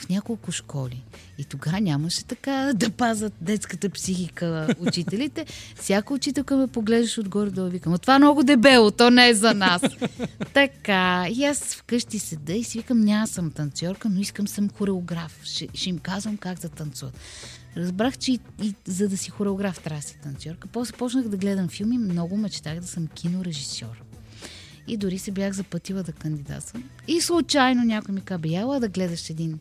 в 0.00 0.08
няколко 0.08 0.52
школи. 0.52 1.02
И 1.38 1.44
тогава 1.44 1.80
нямаше 1.80 2.24
така 2.24 2.72
да 2.74 2.90
пазат 2.90 3.32
детската 3.40 3.90
психика 3.90 4.74
учителите. 4.78 5.46
Всяка 5.76 6.14
учителка 6.14 6.56
ме 6.56 6.66
поглеждаш 6.66 7.18
отгоре 7.18 7.50
да 7.50 7.68
викам, 7.68 7.98
това 7.98 8.14
е 8.14 8.18
много 8.18 8.42
дебело, 8.42 8.90
то 8.90 9.10
не 9.10 9.28
е 9.28 9.34
за 9.34 9.54
нас. 9.54 9.82
така. 10.54 11.26
И 11.30 11.44
аз 11.44 11.74
вкъщи 11.74 12.18
седа 12.18 12.52
и 12.52 12.64
си 12.64 12.78
викам, 12.78 13.00
няма 13.00 13.26
съм 13.26 13.50
танцорка, 13.50 14.08
но 14.08 14.20
искам 14.20 14.48
съм 14.48 14.70
хореограф. 14.70 15.40
Ще, 15.44 15.68
ще 15.74 15.88
им 15.88 15.98
казвам 15.98 16.36
как 16.36 16.58
да 16.58 16.68
танцуват. 16.68 17.18
Разбрах, 17.76 18.18
че 18.18 18.32
и, 18.32 18.40
и 18.62 18.74
за 18.86 19.08
да 19.08 19.16
си 19.16 19.30
хореограф 19.30 19.80
трябва 19.80 20.00
да 20.00 20.06
си 20.06 20.18
танцорка. 20.22 20.68
После 20.72 20.92
почнах 20.92 21.28
да 21.28 21.36
гледам 21.36 21.68
филми, 21.68 21.98
много 21.98 22.36
мечтах 22.36 22.80
да 22.80 22.86
съм 22.86 23.06
кинорежисьор. 23.06 24.02
И 24.88 24.96
дори 24.96 25.18
се 25.18 25.30
бях 25.30 25.52
запътила 25.52 26.02
да 26.02 26.12
кандидатствам. 26.12 26.84
И 27.08 27.20
случайно 27.20 27.84
някой 27.84 28.14
ми 28.14 28.20
каза, 28.20 28.80
да 28.80 28.88
гледаш 28.88 29.30
един 29.30 29.58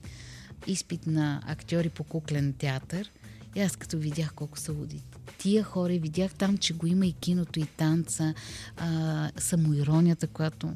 изпит 0.67 1.07
на 1.07 1.41
актьори 1.47 1.89
по 1.89 2.03
куклен 2.03 2.53
театър. 2.53 3.11
И 3.55 3.61
аз 3.61 3.75
като 3.75 3.97
видях 3.97 4.33
колко 4.33 4.59
са 4.59 4.71
луди 4.71 5.03
тия 5.39 5.63
хора 5.63 5.93
и 5.93 5.99
видях 5.99 6.33
там, 6.33 6.57
че 6.57 6.73
го 6.73 6.87
има 6.87 7.05
и 7.05 7.11
киното, 7.11 7.59
и 7.59 7.65
танца, 7.65 8.33
а, 8.77 9.31
самоиронията, 9.37 10.27
която 10.27 10.73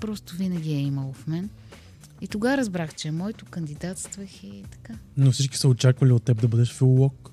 просто 0.00 0.36
винаги 0.36 0.72
е 0.72 0.80
имало 0.80 1.12
в 1.12 1.26
мен. 1.26 1.50
И 2.20 2.28
тогава 2.28 2.56
разбрах, 2.56 2.94
че 2.94 3.08
е 3.08 3.12
моето 3.12 3.44
кандидатствах 3.44 4.44
и 4.44 4.64
така. 4.70 4.94
Но 5.16 5.32
всички 5.32 5.56
са 5.56 5.68
очаквали 5.68 6.12
от 6.12 6.22
теб 6.22 6.40
да 6.40 6.48
бъдеш 6.48 6.72
филолог. 6.72 7.30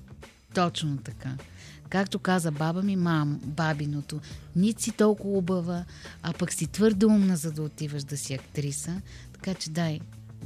Точно 0.54 0.96
така. 0.96 1.36
Както 1.88 2.18
каза 2.18 2.50
баба 2.52 2.82
ми, 2.82 2.96
мам, 2.96 3.40
бабиното, 3.44 4.20
нито 4.56 4.82
си 4.82 4.92
толкова 4.92 5.34
хубава, 5.34 5.84
а 6.22 6.32
пък 6.32 6.52
си 6.52 6.66
твърде 6.66 7.06
умна, 7.06 7.36
за 7.36 7.52
да 7.52 7.62
отиваш 7.62 8.04
да 8.04 8.16
си 8.16 8.34
актриса. 8.34 9.00
Така 9.32 9.54
че 9.54 9.70
дай, 9.70 10.00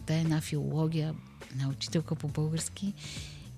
дай 0.07 0.21
една 0.21 0.41
филология, 0.41 1.15
една 1.53 1.69
учителка 1.69 2.15
по 2.15 2.29
български. 2.29 2.95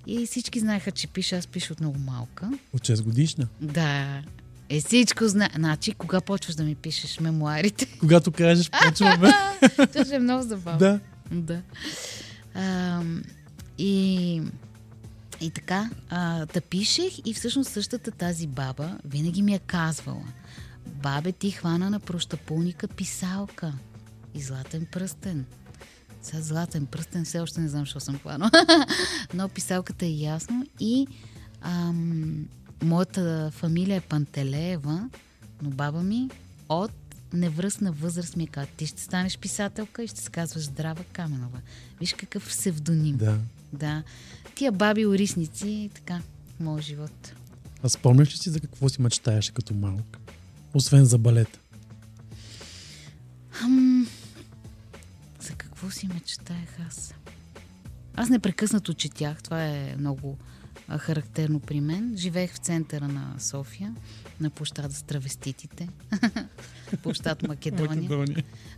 И 0.07 0.27
всички 0.27 0.61
знаеха, 0.61 0.91
че 0.91 1.07
пиша, 1.07 1.37
аз 1.37 1.47
пиша 1.47 1.73
от 1.73 1.81
много 1.81 1.99
малка. 1.99 2.51
От 2.73 2.81
6 2.83 3.03
годишна. 3.03 3.49
Да, 3.61 4.23
е 4.69 4.81
всичко 4.81 5.29
знае. 5.29 5.51
Значи, 5.55 5.93
кога 5.93 6.21
почваш 6.21 6.55
да 6.55 6.65
ми 6.65 6.75
пишеш 6.75 7.21
мемуарите? 7.21 7.87
Когато 8.01 8.33
кажеш, 8.33 8.71
почваме. 8.71 9.33
Това 9.93 10.05
ще 10.05 10.15
е 10.15 10.19
много 10.19 10.43
забавно. 10.43 10.79
да. 10.79 11.01
Да. 11.31 11.63
А, 12.55 13.03
и, 13.79 14.43
и 15.41 15.51
така, 15.51 15.91
а, 16.11 16.47
да 16.47 16.61
пишех 16.61 17.13
и 17.25 17.35
всъщност 17.35 17.71
същата 17.71 18.11
тази 18.11 18.47
баба 18.47 18.99
винаги 19.05 19.43
ми 19.43 19.55
е 19.55 19.59
казвала 19.59 20.25
Бабе, 20.87 21.33
ти 21.33 21.51
хвана 21.51 21.91
на 21.91 22.01
прощапулника 22.01 22.89
писалка 22.89 23.73
и 24.35 24.43
златен 24.43 24.87
пръстен. 24.93 25.45
Сега 26.23 26.43
златен 26.43 26.87
пръстен 26.87 27.25
все 27.25 27.41
още 27.41 27.61
не 27.61 27.69
знам, 27.69 27.83
защо 27.83 28.01
съм 28.01 28.19
хванала. 28.19 28.51
Но 29.35 29.49
писалката 29.49 30.07
е 30.07 30.11
ясно 30.11 30.67
и 30.81 31.07
ам, 31.61 32.47
моята 32.83 33.51
фамилия 33.55 33.97
е 33.97 34.01
Пантелеева, 34.01 35.09
но 35.63 35.71
баба 35.71 36.03
ми 36.03 36.31
от 36.69 36.93
невръстна 37.33 37.93
възраст 37.93 38.37
ми 38.37 38.45
е 38.45 38.47
каза, 38.47 38.69
ти 38.77 38.87
ще 38.87 39.03
станеш 39.03 39.39
писателка 39.39 40.03
и 40.03 40.09
ще 40.09 40.21
се 40.21 40.31
казваш 40.31 40.65
Здрава 40.65 41.05
Каменова. 41.13 41.59
Виж 42.01 42.13
какъв 42.13 42.49
псевдоним. 42.49 43.17
Да. 43.17 43.39
Да. 43.73 44.03
Тия 44.55 44.73
баби 44.73 45.07
орисници, 45.07 45.91
така, 45.95 46.21
моят 46.61 46.85
живот. 46.85 47.33
А 47.83 47.89
спомняш 47.89 48.33
ли 48.33 48.37
си 48.37 48.51
за 48.51 48.61
какво 48.61 48.89
си 48.89 49.03
мечтаеше 49.03 49.53
като 49.53 49.75
малък? 49.75 50.19
Освен 50.75 51.05
за 51.05 51.19
балет. 51.19 51.61
Хм, 53.51 54.03
за 54.03 54.22
какво 55.83 55.99
си 55.99 56.09
мечтаех 56.09 56.81
аз? 56.89 57.15
Аз 58.15 58.29
непрекъснато 58.29 58.95
четях. 58.95 59.43
Това 59.43 59.65
е 59.65 59.97
много 59.99 60.39
характерно 60.99 61.61
при 61.61 61.81
мен. 61.81 62.15
Живеех 62.17 62.53
в 62.53 62.57
центъра 62.57 63.09
на 63.09 63.35
София, 63.39 63.95
на 64.41 64.51
площада 64.51 64.95
с 64.95 65.03
травеститите. 65.03 65.89
площад 67.03 67.43
Македония. 67.43 68.27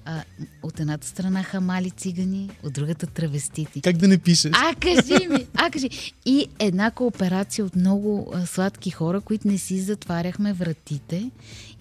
А, 0.04 0.22
от 0.62 0.80
едната 0.80 1.06
страна 1.06 1.42
хамали 1.42 1.90
цигани, 1.90 2.50
от 2.62 2.72
другата 2.72 3.06
травестити. 3.06 3.80
Как 3.80 3.96
да 3.96 4.08
не 4.08 4.18
пишеш? 4.18 4.52
А, 4.54 4.74
кажи 4.74 5.28
ми, 5.28 5.46
а, 5.54 5.70
кажи. 5.70 6.12
И 6.26 6.46
една 6.58 6.90
кооперация 6.90 7.64
от 7.64 7.76
много 7.76 8.32
а, 8.34 8.46
сладки 8.46 8.90
хора, 8.90 9.20
които 9.20 9.48
не 9.48 9.58
си 9.58 9.80
затваряхме 9.80 10.52
вратите 10.52 11.30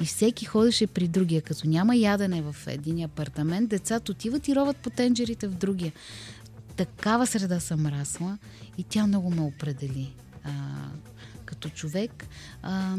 и 0.01 0.05
всеки 0.05 0.45
ходеше 0.45 0.87
при 0.87 1.07
другия. 1.07 1.41
Като 1.41 1.67
няма 1.67 1.95
ядене 1.95 2.41
в 2.41 2.55
един 2.67 3.03
апартамент, 3.03 3.69
децата 3.69 4.11
отиват 4.11 4.47
и 4.47 4.55
роват 4.55 4.77
по 4.77 4.89
тенджерите 4.89 5.47
в 5.47 5.53
другия. 5.53 5.91
Такава 6.75 7.27
среда 7.27 7.59
съм 7.59 7.85
расла 7.85 8.37
и 8.77 8.83
тя 8.83 9.07
много 9.07 9.29
ме 9.29 9.41
определи 9.41 10.13
а, 10.43 10.51
като 11.45 11.69
човек. 11.69 12.25
А, 12.61 12.97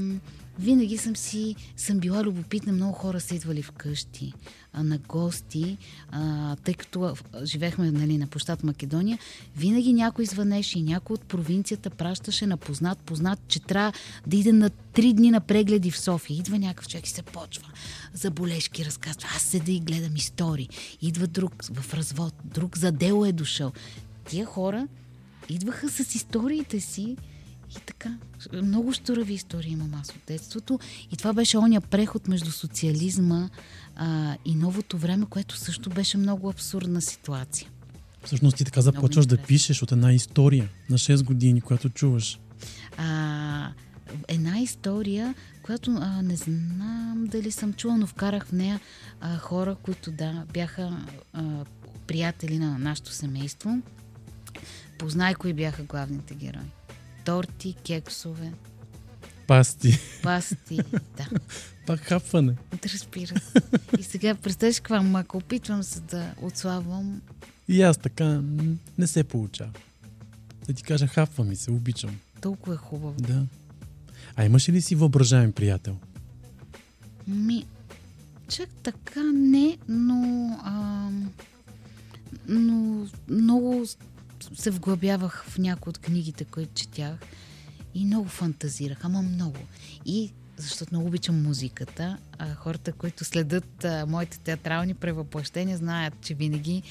винаги 0.58 0.98
съм 0.98 1.16
си 1.16 1.56
съм 1.76 1.98
била 1.98 2.22
любопитна. 2.22 2.72
Много 2.72 2.92
хора 2.92 3.20
са 3.20 3.34
идвали 3.34 3.62
вкъщи 3.62 4.32
а, 4.72 4.82
на 4.82 4.98
гости, 4.98 5.76
а, 6.10 6.56
тъй 6.56 6.74
като 6.74 7.16
живеехме 7.44 7.90
нали, 7.90 8.18
на 8.18 8.26
площад 8.26 8.64
Македония. 8.64 9.18
Винаги 9.56 9.92
някой 9.92 10.26
звънеше 10.26 10.78
и 10.78 10.82
някой 10.82 11.14
от 11.14 11.22
провинцията 11.22 11.90
пращаше 11.90 12.46
на 12.46 12.56
познат, 12.56 12.98
познат, 12.98 13.38
че 13.48 13.60
трябва 13.60 13.92
да 14.26 14.36
иде 14.36 14.52
на 14.52 14.70
три 14.70 15.12
дни 15.12 15.30
на 15.30 15.40
прегледи 15.40 15.90
в 15.90 15.98
София. 15.98 16.38
Идва 16.38 16.58
някакъв 16.58 16.88
човек 16.88 17.06
и 17.06 17.10
се 17.10 17.22
почва. 17.22 17.68
За 18.14 18.30
болешки 18.30 18.84
разказва. 18.84 19.28
Аз 19.36 19.42
седа 19.42 19.72
и 19.72 19.80
гледам 19.80 20.16
истории. 20.16 20.68
Идва 21.02 21.26
друг 21.26 21.64
в 21.72 21.94
развод, 21.94 22.34
друг 22.44 22.78
за 22.78 22.92
дело 22.92 23.26
е 23.26 23.32
дошъл. 23.32 23.72
Тия 24.24 24.46
хора 24.46 24.88
идваха 25.48 25.88
с 25.88 26.14
историите 26.14 26.80
си 26.80 27.16
и 27.76 27.80
така. 27.86 28.18
Много 28.52 28.92
щурави 28.92 29.34
истории 29.34 29.72
имам 29.72 29.94
аз 29.94 30.08
от 30.08 30.22
детството. 30.26 30.78
И 31.12 31.16
това 31.16 31.32
беше 31.32 31.58
оня 31.58 31.80
преход 31.80 32.28
между 32.28 32.50
социализма 32.50 33.48
а, 33.96 34.36
и 34.44 34.54
новото 34.54 34.98
време, 34.98 35.26
което 35.30 35.56
също 35.56 35.90
беше 35.90 36.18
много 36.18 36.50
абсурдна 36.50 37.02
ситуация. 37.02 37.68
Всъщност 38.24 38.56
ти 38.56 38.64
така 38.64 38.80
започваш 38.80 39.26
да 39.26 39.36
пишеш 39.36 39.82
от 39.82 39.92
една 39.92 40.12
история 40.12 40.68
на 40.90 40.98
6 40.98 41.24
години, 41.24 41.60
която 41.60 41.88
чуваш. 41.88 42.40
А, 42.96 43.72
една 44.28 44.58
история, 44.58 45.34
която 45.62 45.90
а, 46.00 46.22
не 46.22 46.36
знам 46.36 47.24
дали 47.26 47.52
съм 47.52 47.72
чула, 47.72 47.96
но 47.96 48.06
вкарах 48.06 48.46
в 48.46 48.52
нея 48.52 48.80
а, 49.20 49.38
хора, 49.38 49.76
които 49.82 50.10
да, 50.10 50.44
бяха 50.52 51.06
а, 51.32 51.64
приятели 52.06 52.58
на 52.58 52.78
нашето 52.78 53.12
семейство. 53.12 53.82
Познай 54.98 55.34
кои 55.34 55.52
бяха 55.52 55.82
главните 55.82 56.34
герои. 56.34 56.70
Торти, 57.24 57.74
кексове, 57.84 58.52
Пасти. 59.46 59.98
пасти. 60.22 60.76
да, 61.16 61.28
Пак 61.86 62.00
хапване. 62.00 62.56
разбира 62.94 63.40
се. 63.40 63.60
И 63.98 64.02
сега 64.02 64.34
представяш 64.34 64.76
каква 64.76 65.02
мака. 65.02 65.36
Опитвам 65.36 65.82
се 65.82 66.00
да 66.00 66.34
отслабвам. 66.42 67.22
И 67.68 67.82
аз 67.82 67.98
така 67.98 68.40
не 68.98 69.06
се 69.06 69.24
получава. 69.24 69.70
Да 70.66 70.72
ти 70.72 70.82
кажа, 70.82 71.06
хапва 71.06 71.44
ми 71.44 71.56
се, 71.56 71.70
обичам. 71.70 72.18
Толкова 72.40 72.74
е 72.74 72.78
хубаво. 72.78 73.14
Да. 73.18 73.46
А 74.36 74.44
имаш 74.44 74.68
ли 74.68 74.82
си 74.82 74.94
въображаем 74.94 75.52
приятел? 75.52 75.96
Ми, 77.26 77.66
чак 78.48 78.68
така 78.82 79.22
не, 79.34 79.78
но, 79.88 80.48
а, 80.64 81.10
но 82.48 83.06
много 83.28 83.84
се 84.54 84.70
вглъбявах 84.70 85.44
в 85.48 85.58
някои 85.58 85.90
от 85.90 85.98
книгите, 85.98 86.44
които 86.44 86.74
четях 86.74 87.18
и 87.94 88.04
много 88.04 88.28
фантазирах, 88.28 89.04
ама 89.04 89.22
много. 89.22 89.58
И 90.04 90.32
защото 90.56 90.94
много 90.94 91.06
обичам 91.06 91.42
музиката, 91.42 92.18
а 92.38 92.54
хората, 92.54 92.92
които 92.92 93.24
следят 93.24 93.84
а, 93.84 94.06
моите 94.08 94.38
театрални 94.38 94.94
превъплъщения, 94.94 95.76
знаят, 95.76 96.14
че 96.22 96.34
винаги 96.34 96.82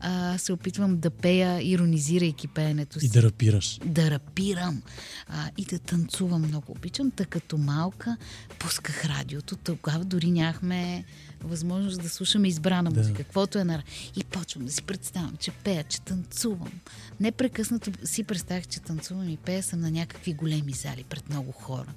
а, 0.00 0.38
се 0.38 0.52
опитвам 0.52 0.96
да 0.98 1.10
пея, 1.10 1.62
иронизирайки 1.62 2.48
пеенето 2.48 3.00
си 3.00 3.06
И 3.06 3.08
да 3.08 3.22
рапираш. 3.22 3.78
да 3.84 4.10
рапирам 4.10 4.82
а, 5.28 5.50
и 5.56 5.64
да 5.64 5.78
танцувам 5.78 6.42
много 6.42 6.72
обичам. 6.72 7.10
Та 7.10 7.24
като 7.24 7.58
малка 7.58 8.16
пусках 8.58 9.04
радиото. 9.04 9.56
Тогава 9.56 10.04
дори 10.04 10.30
нямахме 10.30 11.04
възможност 11.44 12.02
да 12.02 12.08
слушаме 12.08 12.48
избрана 12.48 12.90
Да. 12.90 13.00
музика, 13.00 13.16
каквото 13.24 13.58
е 13.58 13.64
на... 13.64 13.82
И 14.16 14.24
почвам 14.24 14.64
да 14.64 14.72
си 14.72 14.82
представям, 14.82 15.36
че 15.36 15.50
пея, 15.50 15.84
че 15.84 16.00
танцувам. 16.00 16.72
Непрекъснато 17.20 17.90
си 18.04 18.24
представях, 18.24 18.66
че 18.66 18.80
танцувам 18.80 19.28
и 19.28 19.36
пея 19.36 19.62
съм 19.62 19.80
на 19.80 19.90
някакви 19.90 20.34
големи 20.34 20.72
зали 20.72 21.04
пред 21.04 21.30
много 21.30 21.52
хора. 21.52 21.94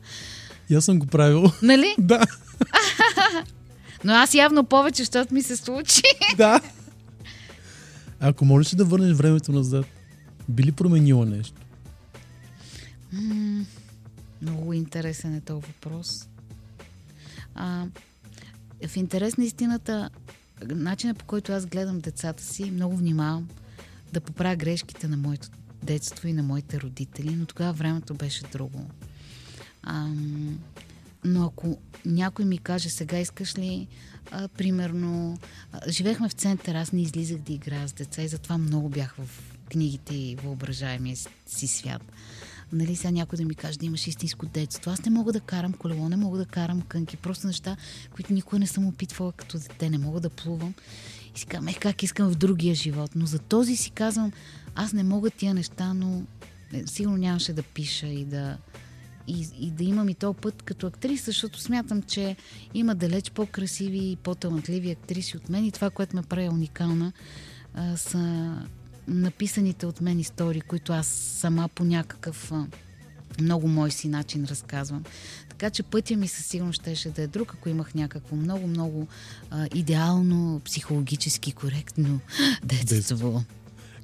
И 0.69 0.75
аз 0.75 0.85
съм 0.85 0.99
го 0.99 1.05
правил. 1.05 1.43
Нали? 1.61 1.95
да, 1.99 2.25
Но 4.03 4.13
аз 4.13 4.33
явно 4.33 4.63
повече, 4.63 5.01
защото 5.01 5.33
ми 5.33 5.41
се 5.41 5.57
случи. 5.57 6.01
да. 6.37 6.61
Ако 8.19 8.45
можеш 8.45 8.71
да 8.71 8.85
върнеш 8.85 9.17
времето 9.17 9.51
назад, 9.51 9.85
би 10.49 10.63
ли 10.63 10.71
променила 10.71 11.25
нещо? 11.25 11.61
Много 14.41 14.73
интересен 14.73 15.35
е 15.35 15.41
този 15.41 15.65
въпрос. 15.67 16.27
А, 17.55 17.85
в 18.87 18.97
интерес 18.97 19.37
на 19.37 19.43
истината, 19.43 20.09
начинът 20.65 21.17
по 21.17 21.25
който 21.25 21.51
аз 21.51 21.65
гледам 21.65 21.99
децата 21.99 22.43
си, 22.43 22.71
много 22.71 22.97
внимавам 22.97 23.47
да 24.13 24.21
поправя 24.21 24.55
грешките 24.55 25.07
на 25.07 25.17
моето 25.17 25.49
детство 25.83 26.27
и 26.27 26.33
на 26.33 26.43
моите 26.43 26.81
родители, 26.81 27.35
но 27.35 27.45
тогава 27.45 27.73
времето 27.73 28.13
беше 28.13 28.43
друго. 28.51 28.85
Ам, 29.83 30.59
но 31.23 31.45
ако 31.45 31.77
някой 32.05 32.45
ми 32.45 32.57
каже, 32.57 32.89
сега 32.89 33.19
искаш 33.19 33.57
ли, 33.57 33.87
а, 34.31 34.47
примерно, 34.47 35.37
а, 35.71 35.91
живеехме 35.91 36.29
в 36.29 36.33
център, 36.33 36.75
аз 36.75 36.91
не 36.91 37.01
излизах 37.01 37.37
да 37.37 37.53
играя 37.53 37.87
с 37.87 37.93
деца 37.93 38.21
и 38.21 38.27
затова 38.27 38.57
много 38.57 38.89
бях 38.89 39.15
в 39.17 39.29
книгите 39.69 40.15
и 40.15 40.35
въображаемия 40.35 41.17
си 41.45 41.67
свят. 41.67 42.11
Нали, 42.71 42.95
сега 42.95 43.11
някой 43.11 43.37
да 43.37 43.45
ми 43.45 43.55
каже 43.55 43.77
да 43.77 43.85
имаш 43.85 44.07
истинско 44.07 44.45
детство. 44.45 44.91
Аз 44.91 45.05
не 45.05 45.11
мога 45.11 45.33
да 45.33 45.39
карам 45.39 45.73
колело, 45.73 46.09
не 46.09 46.15
мога 46.15 46.37
да 46.37 46.45
карам 46.45 46.81
кънки. 46.81 47.17
Просто 47.17 47.47
неща, 47.47 47.77
които 48.11 48.33
никога 48.33 48.59
не 48.59 48.67
съм 48.67 48.87
опитвала 48.87 49.31
като 49.31 49.59
дете. 49.59 49.89
Не 49.89 49.97
мога 49.97 50.19
да 50.19 50.29
плувам. 50.29 50.73
И 51.35 51.39
си 51.39 51.45
казвам, 51.45 51.73
как 51.79 52.03
искам 52.03 52.29
в 52.29 52.35
другия 52.35 52.75
живот. 52.75 53.11
Но 53.15 53.25
за 53.25 53.39
този 53.39 53.75
си 53.75 53.91
казвам, 53.91 54.31
аз 54.75 54.93
не 54.93 55.03
мога 55.03 55.29
тия 55.29 55.53
неща, 55.53 55.93
но 55.93 56.23
е, 56.73 56.87
сигурно 56.87 57.17
нямаше 57.17 57.53
да 57.53 57.63
пиша 57.63 58.07
и 58.07 58.25
да, 58.25 58.57
и, 59.29 59.47
и 59.59 59.71
да 59.71 59.83
имам 59.83 60.09
и 60.09 60.13
този 60.13 60.37
път 60.37 60.63
като 60.63 60.87
актриса, 60.87 61.25
защото 61.25 61.59
смятам, 61.59 62.01
че 62.01 62.35
има 62.73 62.95
далеч 62.95 63.31
по-красиви 63.31 64.11
и 64.11 64.15
по-талантливи 64.15 64.91
актриси 64.91 65.37
от 65.37 65.49
мен 65.49 65.65
и 65.65 65.71
това, 65.71 65.89
което 65.89 66.15
ме 66.15 66.21
прави 66.21 66.49
уникална, 66.49 67.11
а, 67.73 67.97
са 67.97 68.55
написаните 69.07 69.85
от 69.85 70.01
мен 70.01 70.19
истории, 70.19 70.61
които 70.61 70.93
аз 70.93 71.07
сама 71.07 71.69
по 71.75 71.83
някакъв 71.83 72.51
а, 72.51 72.67
много 73.41 73.67
мой 73.67 73.91
си 73.91 74.07
начин 74.07 74.45
разказвам. 74.45 75.03
Така 75.49 75.69
че 75.69 75.83
пътя 75.83 76.15
ми 76.17 76.27
със 76.27 76.45
сигурност 76.45 76.81
щеше 76.81 77.09
да 77.09 77.21
е 77.21 77.27
друг, 77.27 77.53
ако 77.53 77.69
имах 77.69 77.95
някакво 77.95 78.35
много, 78.35 78.67
много 78.67 79.07
а, 79.49 79.67
идеално, 79.75 80.61
психологически 80.65 81.51
коректно 81.51 82.19
детство. 82.63 83.43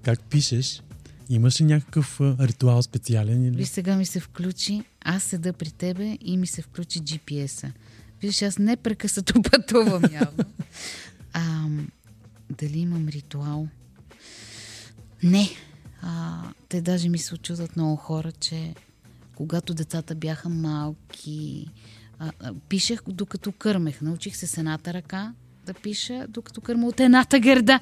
Как 0.04 0.20
пишеш? 0.20 0.82
Имаш 1.30 1.62
ли 1.62 1.66
някакъв 1.66 2.22
а, 2.22 2.36
ритуал 2.40 2.82
специален? 2.82 3.46
Или? 3.46 3.56
Виж, 3.56 3.68
сега 3.68 3.96
ми 3.96 4.06
се 4.06 4.20
включи, 4.20 4.84
аз 5.06 5.24
седа 5.24 5.54
при 5.54 5.72
тебе 5.72 6.18
и 6.22 6.38
ми 6.38 6.48
се 6.48 6.62
включи 6.62 7.00
GPS-а. 7.00 7.72
Виж, 8.22 8.42
аз 8.42 8.58
непрекъснато 8.58 9.42
пътувам 9.52 10.04
явно. 10.14 10.44
А, 11.34 11.68
дали 12.50 12.80
имам 12.80 13.08
ритуал? 13.08 13.68
Не. 15.24 15.50
А, 16.02 16.44
те 16.70 16.82
даже 16.82 17.10
ми 17.10 17.18
се 17.18 17.36
очудват 17.36 17.76
много 17.76 17.96
хора, 17.96 18.32
че 18.32 18.76
когато 19.36 19.74
децата 19.74 20.16
бяха 20.16 20.50
малки, 20.50 21.68
а, 22.20 22.32
а, 22.40 22.54
пишех 22.70 23.00
докато 23.08 23.52
кърмех. 23.52 24.02
Научих 24.02 24.36
се 24.36 24.48
с 24.48 24.58
едната 24.58 24.94
ръка 24.94 25.34
да 25.66 25.74
пиша, 25.74 26.26
докато 26.30 26.62
кърма 26.62 26.88
от 26.88 27.00
едната 27.00 27.40
гърда. 27.40 27.80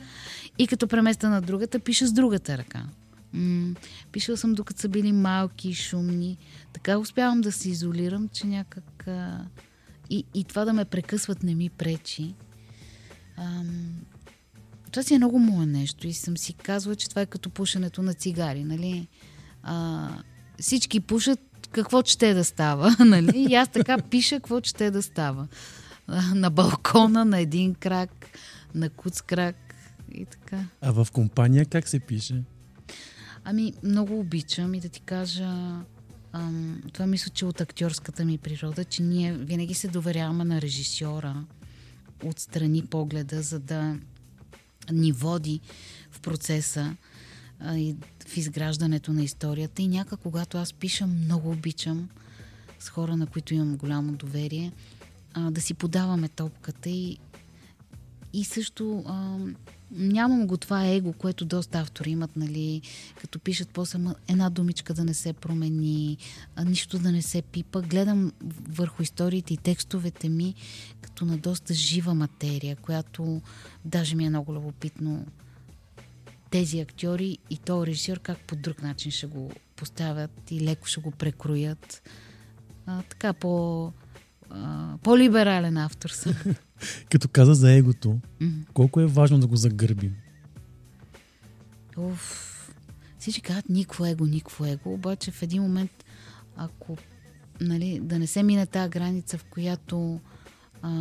И 0.58 0.68
като 0.68 0.88
преместа 0.88 1.30
на 1.30 1.42
другата, 1.42 1.80
пиша 1.80 2.08
с 2.08 2.14
другата 2.14 2.58
ръка. 2.58 2.86
М- 3.34 3.76
пишала 4.12 4.38
съм 4.38 4.54
докато 4.54 4.82
са 4.82 4.90
били 4.90 5.12
малки 5.12 5.70
и 5.70 5.74
шумни. 5.74 6.38
Така 6.74 6.98
успявам 6.98 7.42
да 7.42 7.52
се 7.52 7.70
изолирам, 7.70 8.30
че 8.30 8.48
някак... 8.48 9.08
А... 9.08 9.46
И, 10.10 10.26
и 10.34 10.44
това 10.44 10.66
да 10.66 10.74
ме 10.74 10.86
прекъсват 10.86 11.44
не 11.44 11.56
ми 11.56 11.70
пречи. 11.70 12.36
Ам... 13.38 13.96
Това 14.92 15.04
си 15.04 15.14
е 15.14 15.18
много 15.18 15.40
мое 15.40 15.66
нещо 15.66 16.08
и 16.08 16.14
съм 16.14 16.38
си 16.38 16.54
казвала, 16.54 16.96
че 16.96 17.10
това 17.10 17.22
е 17.22 17.26
като 17.26 17.50
пушенето 17.50 18.02
на 18.02 18.14
цигари, 18.14 18.64
нали? 18.64 19.08
А, 19.64 20.10
всички 20.60 21.00
пушат 21.00 21.40
какво 21.72 22.02
ще 22.06 22.34
да 22.34 22.44
става, 22.44 22.96
нали? 23.06 23.46
И 23.50 23.56
аз 23.56 23.70
така 23.70 23.98
пиша 23.98 24.36
какво 24.36 24.60
ще 24.64 24.92
да 24.92 25.04
става. 25.04 25.48
На 26.34 26.50
балкона, 26.50 27.26
на 27.26 27.40
един 27.40 27.76
крак, 27.76 28.12
на 28.76 28.90
куц 28.90 29.22
крак 29.22 29.76
и 30.12 30.26
така. 30.26 30.66
А 30.82 30.92
в 30.92 31.08
компания 31.14 31.66
как 31.66 31.88
се 31.88 32.00
пише? 32.00 32.44
Ами, 33.46 33.74
много 33.84 34.20
обичам 34.20 34.74
и 34.74 34.80
да 34.80 34.90
ти 34.90 35.02
кажа, 35.02 35.82
ам, 36.32 36.82
това 36.94 37.08
мисля, 37.08 37.30
че 37.30 37.46
от 37.46 37.62
актьорската 37.62 38.26
ми 38.26 38.38
природа, 38.38 38.86
че 38.86 39.04
ние 39.04 39.34
винаги 39.34 39.74
се 39.74 39.88
доверяваме 39.88 40.44
на 40.44 40.62
режисьора, 40.62 41.46
отстрани 42.24 42.86
погледа, 42.86 43.42
за 43.42 43.60
да 43.60 43.98
ни 44.92 45.12
води 45.12 45.60
в 46.12 46.20
процеса 46.20 46.96
а, 47.60 47.78
и 47.78 47.96
в 48.28 48.38
изграждането 48.38 49.14
на 49.14 49.24
историята. 49.24 49.82
И 49.82 49.88
някак, 49.88 50.20
когато 50.20 50.58
аз 50.58 50.74
пиша, 50.74 51.08
много 51.08 51.50
обичам 51.50 52.10
с 52.80 52.90
хора, 52.90 53.18
на 53.18 53.28
които 53.28 53.54
имам 53.54 53.78
голямо 53.78 54.12
доверие, 54.12 54.72
а, 55.34 55.52
да 55.52 55.62
си 55.62 55.74
подаваме 55.74 56.28
топката 56.28 56.90
и, 56.90 57.18
и 58.34 58.44
също 58.44 59.04
а, 59.08 59.38
нямам 59.94 60.48
го 60.48 60.58
това 60.58 60.86
его, 60.86 61.14
което 61.14 61.46
доста 61.46 61.80
автори 61.80 62.12
имат, 62.12 62.36
нали, 62.36 62.82
като 63.22 63.40
пишат 63.40 63.70
после 63.70 63.98
«Ма 63.98 64.16
една 64.28 64.50
думичка 64.50 64.94
да 64.94 65.04
не 65.04 65.14
се 65.14 65.34
промени, 65.34 66.18
нищо 66.66 67.00
да 67.00 67.12
не 67.12 67.22
се 67.22 67.42
пипа. 67.42 67.82
Гледам 67.82 68.32
върху 68.70 69.04
историите 69.04 69.54
и 69.54 69.58
текстовете 69.58 70.30
ми 70.30 70.56
като 71.02 71.26
на 71.26 71.38
доста 71.38 71.74
жива 71.74 72.14
материя, 72.14 72.76
която 72.76 73.42
даже 73.86 74.16
ми 74.16 74.26
е 74.26 74.30
много 74.30 74.54
любопитно 74.54 75.26
тези 76.50 76.80
актьори 76.80 77.38
и 77.50 77.58
то 77.58 77.88
режисьор 77.88 78.20
как 78.20 78.40
по 78.40 78.56
друг 78.56 78.82
начин 78.82 79.12
ще 79.12 79.28
го 79.28 79.52
поставят 79.76 80.52
и 80.52 80.62
леко 80.62 80.88
ще 80.88 81.02
го 81.02 81.12
прекроят. 81.12 82.10
А, 82.86 83.02
така 83.02 83.34
по, 83.34 83.92
а, 84.50 84.94
по-либерален 85.04 85.78
автор 85.78 86.10
съм. 86.10 86.36
Като 87.10 87.28
каза 87.28 87.54
за 87.54 87.72
егото, 87.72 88.20
колко 88.74 89.02
е 89.02 89.06
важно 89.06 89.40
да 89.40 89.48
го 89.48 89.56
загърбим? 89.56 90.16
Уф. 91.98 92.50
Всички 93.20 93.42
казват 93.42 93.70
никво 93.70 94.06
его, 94.06 94.26
никво 94.26 94.66
его, 94.66 94.94
обаче 94.94 95.32
в 95.32 95.44
един 95.44 95.62
момент, 95.62 96.06
ако 96.56 96.98
нали, 97.62 98.00
да 98.04 98.20
не 98.20 98.28
се 98.28 98.44
мине 98.44 98.66
тази 98.66 98.90
граница, 98.90 99.38
в 99.38 99.44
която 99.44 100.20
а, 100.82 100.92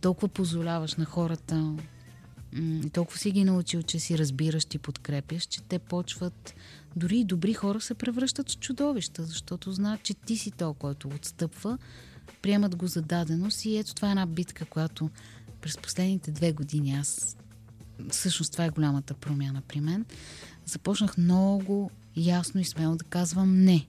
толкова 0.00 0.28
позволяваш 0.28 0.94
на 0.94 1.04
хората 1.04 1.76
и 2.56 2.90
толкова 2.90 3.18
си 3.18 3.30
ги 3.30 3.44
научил, 3.44 3.82
че 3.82 3.98
си 3.98 4.18
разбираш 4.18 4.66
и 4.74 4.78
подкрепяш, 4.78 5.42
че 5.42 5.62
те 5.62 5.78
почват, 5.78 6.54
дори 6.96 7.18
и 7.18 7.24
добри 7.24 7.54
хора 7.54 7.80
се 7.80 7.94
превръщат 7.94 8.50
в 8.50 8.58
чудовища, 8.58 9.24
защото 9.24 9.72
знаят, 9.72 10.02
че 10.02 10.14
ти 10.14 10.36
си 10.36 10.50
то, 10.50 10.74
който 10.74 11.08
отстъпва, 11.08 11.78
приемат 12.46 12.76
го 12.76 12.86
за 12.86 13.02
даденост 13.02 13.64
и 13.64 13.76
ето 13.76 13.94
това 13.94 14.08
е 14.08 14.10
една 14.10 14.26
битка, 14.26 14.64
която 14.64 15.10
през 15.60 15.78
последните 15.78 16.30
две 16.30 16.52
години 16.52 16.92
аз 16.92 17.36
всъщност 18.10 18.52
това 18.52 18.64
е 18.64 18.70
голямата 18.70 19.14
промяна 19.14 19.62
при 19.68 19.80
мен. 19.80 20.04
Започнах 20.66 21.18
много 21.18 21.90
ясно 22.16 22.60
и 22.60 22.64
смело 22.64 22.96
да 22.96 23.04
казвам 23.04 23.64
не. 23.64 23.86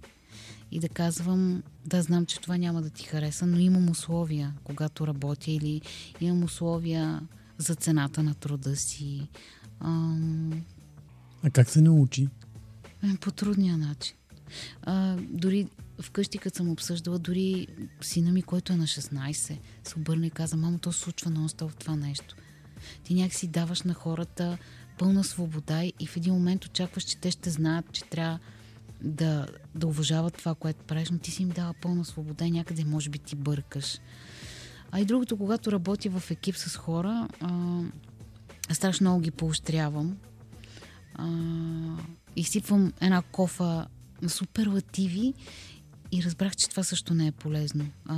И 0.72 0.80
да 0.80 0.89
казвам, 0.89 1.63
да 1.86 2.02
знам, 2.02 2.26
че 2.26 2.39
това 2.39 2.58
няма 2.58 2.82
да 2.82 2.89
ти 2.89 3.04
хареса, 3.04 3.46
но 3.46 3.60
имам 3.60 3.89
условия, 3.89 4.54
когато 4.63 5.08
работя 5.08 5.52
или 5.52 5.82
имам 6.22 6.43
условия 6.43 7.22
за 7.58 7.76
цената 7.76 8.24
на 8.24 8.36
труда 8.36 8.76
си. 8.76 9.28
Ам, 9.80 10.63
А 11.43 11.50
как 11.50 11.70
се 11.70 11.82
научи? 11.82 12.28
е, 13.04 13.17
по 13.17 13.32
трудния 13.32 13.78
начин. 13.78 14.15
А, 14.82 15.15
дори 15.30 15.67
вкъщи, 16.00 16.38
като 16.38 16.58
съм 16.58 16.70
обсъждала, 16.70 17.20
дори 17.20 17.68
сина 18.02 18.32
ми, 18.32 18.42
който 18.42 18.74
е 18.74 18.76
на 18.76 18.88
16, 18.88 19.58
се 19.84 20.00
обърна 20.00 20.28
и 20.28 20.32
каза, 20.32 20.58
мамо, 20.58 20.80
то 20.80 20.92
случва 20.92 21.32
нон-стоп 21.32 21.80
това 21.80 21.96
нещо. 21.96 22.36
Ти 23.04 23.14
някакси 23.14 23.48
даваш 23.48 23.82
на 23.82 23.94
хората 23.94 24.58
пълна 24.98 25.24
свобода 25.24 25.84
и 25.84 26.08
в 26.08 26.18
един 26.18 26.34
момент 26.34 26.66
очакваш, 26.66 27.04
че 27.04 27.18
те 27.18 27.32
ще 27.32 27.50
знаят, 27.50 27.92
че 27.92 28.04
трябва 28.04 28.40
да, 29.02 29.48
да 29.76 29.88
уважават 29.88 30.38
това, 30.38 30.56
което 30.56 30.86
правиш, 30.86 31.10
но 31.10 31.20
ти 31.20 31.32
си 31.32 31.44
им 31.44 31.50
дава 31.50 31.74
пълна 31.82 32.06
свобода 32.06 32.46
и 32.46 32.52
някъде 32.52 32.86
може 32.86 33.10
би 33.10 33.20
ти 33.20 33.36
бъркаш. 33.36 34.00
А 34.92 35.00
и 35.00 35.06
другото, 35.06 35.38
когато 35.38 35.72
работя 35.72 36.10
в 36.10 36.32
екип 36.32 36.56
с 36.56 36.78
хора, 36.78 37.28
а, 37.42 37.82
страшно 38.74 39.04
много 39.04 39.22
ги 39.22 39.32
поощрявам. 39.32 40.18
А, 41.16 41.28
изсипвам 42.36 42.94
една 43.02 43.22
кофа 43.22 43.88
на 44.22 44.30
суперлативи 44.30 45.34
и 46.12 46.24
разбрах, 46.24 46.56
че 46.56 46.70
това 46.70 46.84
също 46.84 47.13
не 47.13 47.28
е 47.28 47.32
полезно. 47.32 47.86
А, 48.06 48.15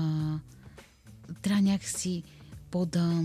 трябва 1.41 1.61
някакси 1.61 2.23
по-да 2.71 3.23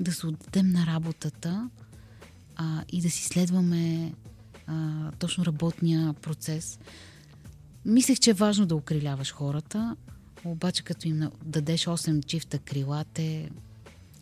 да 0.00 0.12
се 0.12 0.26
отдадем 0.26 0.70
на 0.70 0.86
работата 0.86 1.70
а, 2.56 2.84
и 2.92 3.00
да 3.00 3.10
си 3.10 3.24
следваме 3.24 4.12
а, 4.66 5.10
точно 5.18 5.46
работния 5.46 6.12
процес. 6.12 6.78
Мислех, 7.84 8.18
че 8.18 8.30
е 8.30 8.34
важно 8.34 8.66
да 8.66 8.76
окриляваш 8.76 9.32
хората, 9.32 9.96
обаче 10.44 10.82
като 10.82 11.08
им 11.08 11.30
дадеш 11.44 11.84
8 11.84 12.26
чифта 12.26 12.58
крила, 12.58 13.04
те... 13.14 13.50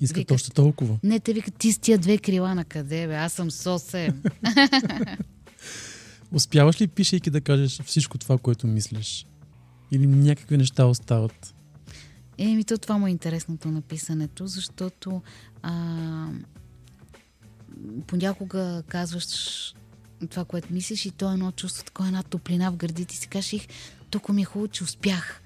Искат 0.00 0.22
Викат- 0.22 0.34
още 0.34 0.50
толкова. 0.50 0.98
Не, 1.02 1.20
те 1.20 1.32
викат, 1.32 1.54
ти 1.54 1.72
с 1.72 1.78
тия 1.78 1.98
две 1.98 2.18
крила 2.18 2.54
на 2.54 2.64
къде, 2.64 3.06
бе? 3.06 3.14
Аз 3.14 3.32
съм 3.32 3.50
с 3.50 3.78
8. 3.78 5.18
Успяваш 6.32 6.80
ли, 6.80 6.88
пишейки, 6.88 7.30
да 7.30 7.40
кажеш 7.40 7.82
всичко 7.82 8.18
това, 8.18 8.38
което 8.38 8.66
мислиш? 8.66 9.26
Или 9.92 10.06
някакви 10.06 10.56
неща 10.56 10.86
остават? 10.86 11.54
Еми, 12.38 12.64
то 12.64 12.78
това 12.78 12.98
му 12.98 13.06
е 13.06 13.10
интересното 13.10 13.70
на 13.70 13.80
писането, 13.80 14.46
защото 14.46 15.22
а, 15.62 16.28
понякога 18.06 18.82
казваш 18.88 19.24
това, 20.30 20.44
което 20.44 20.72
мислиш 20.72 21.06
и 21.06 21.10
то 21.10 21.30
е 21.30 21.34
едно 21.34 21.52
чувство, 21.52 21.84
такова 21.84 22.08
една 22.08 22.22
топлина 22.22 22.72
в 22.72 22.76
гърдите 22.76 23.14
и 23.14 23.18
си 23.18 23.28
кажеш, 23.28 23.68
тук 24.10 24.28
ми 24.28 24.42
е 24.42 24.44
хубаво, 24.44 24.68
че 24.68 24.84
успях. 24.84 25.42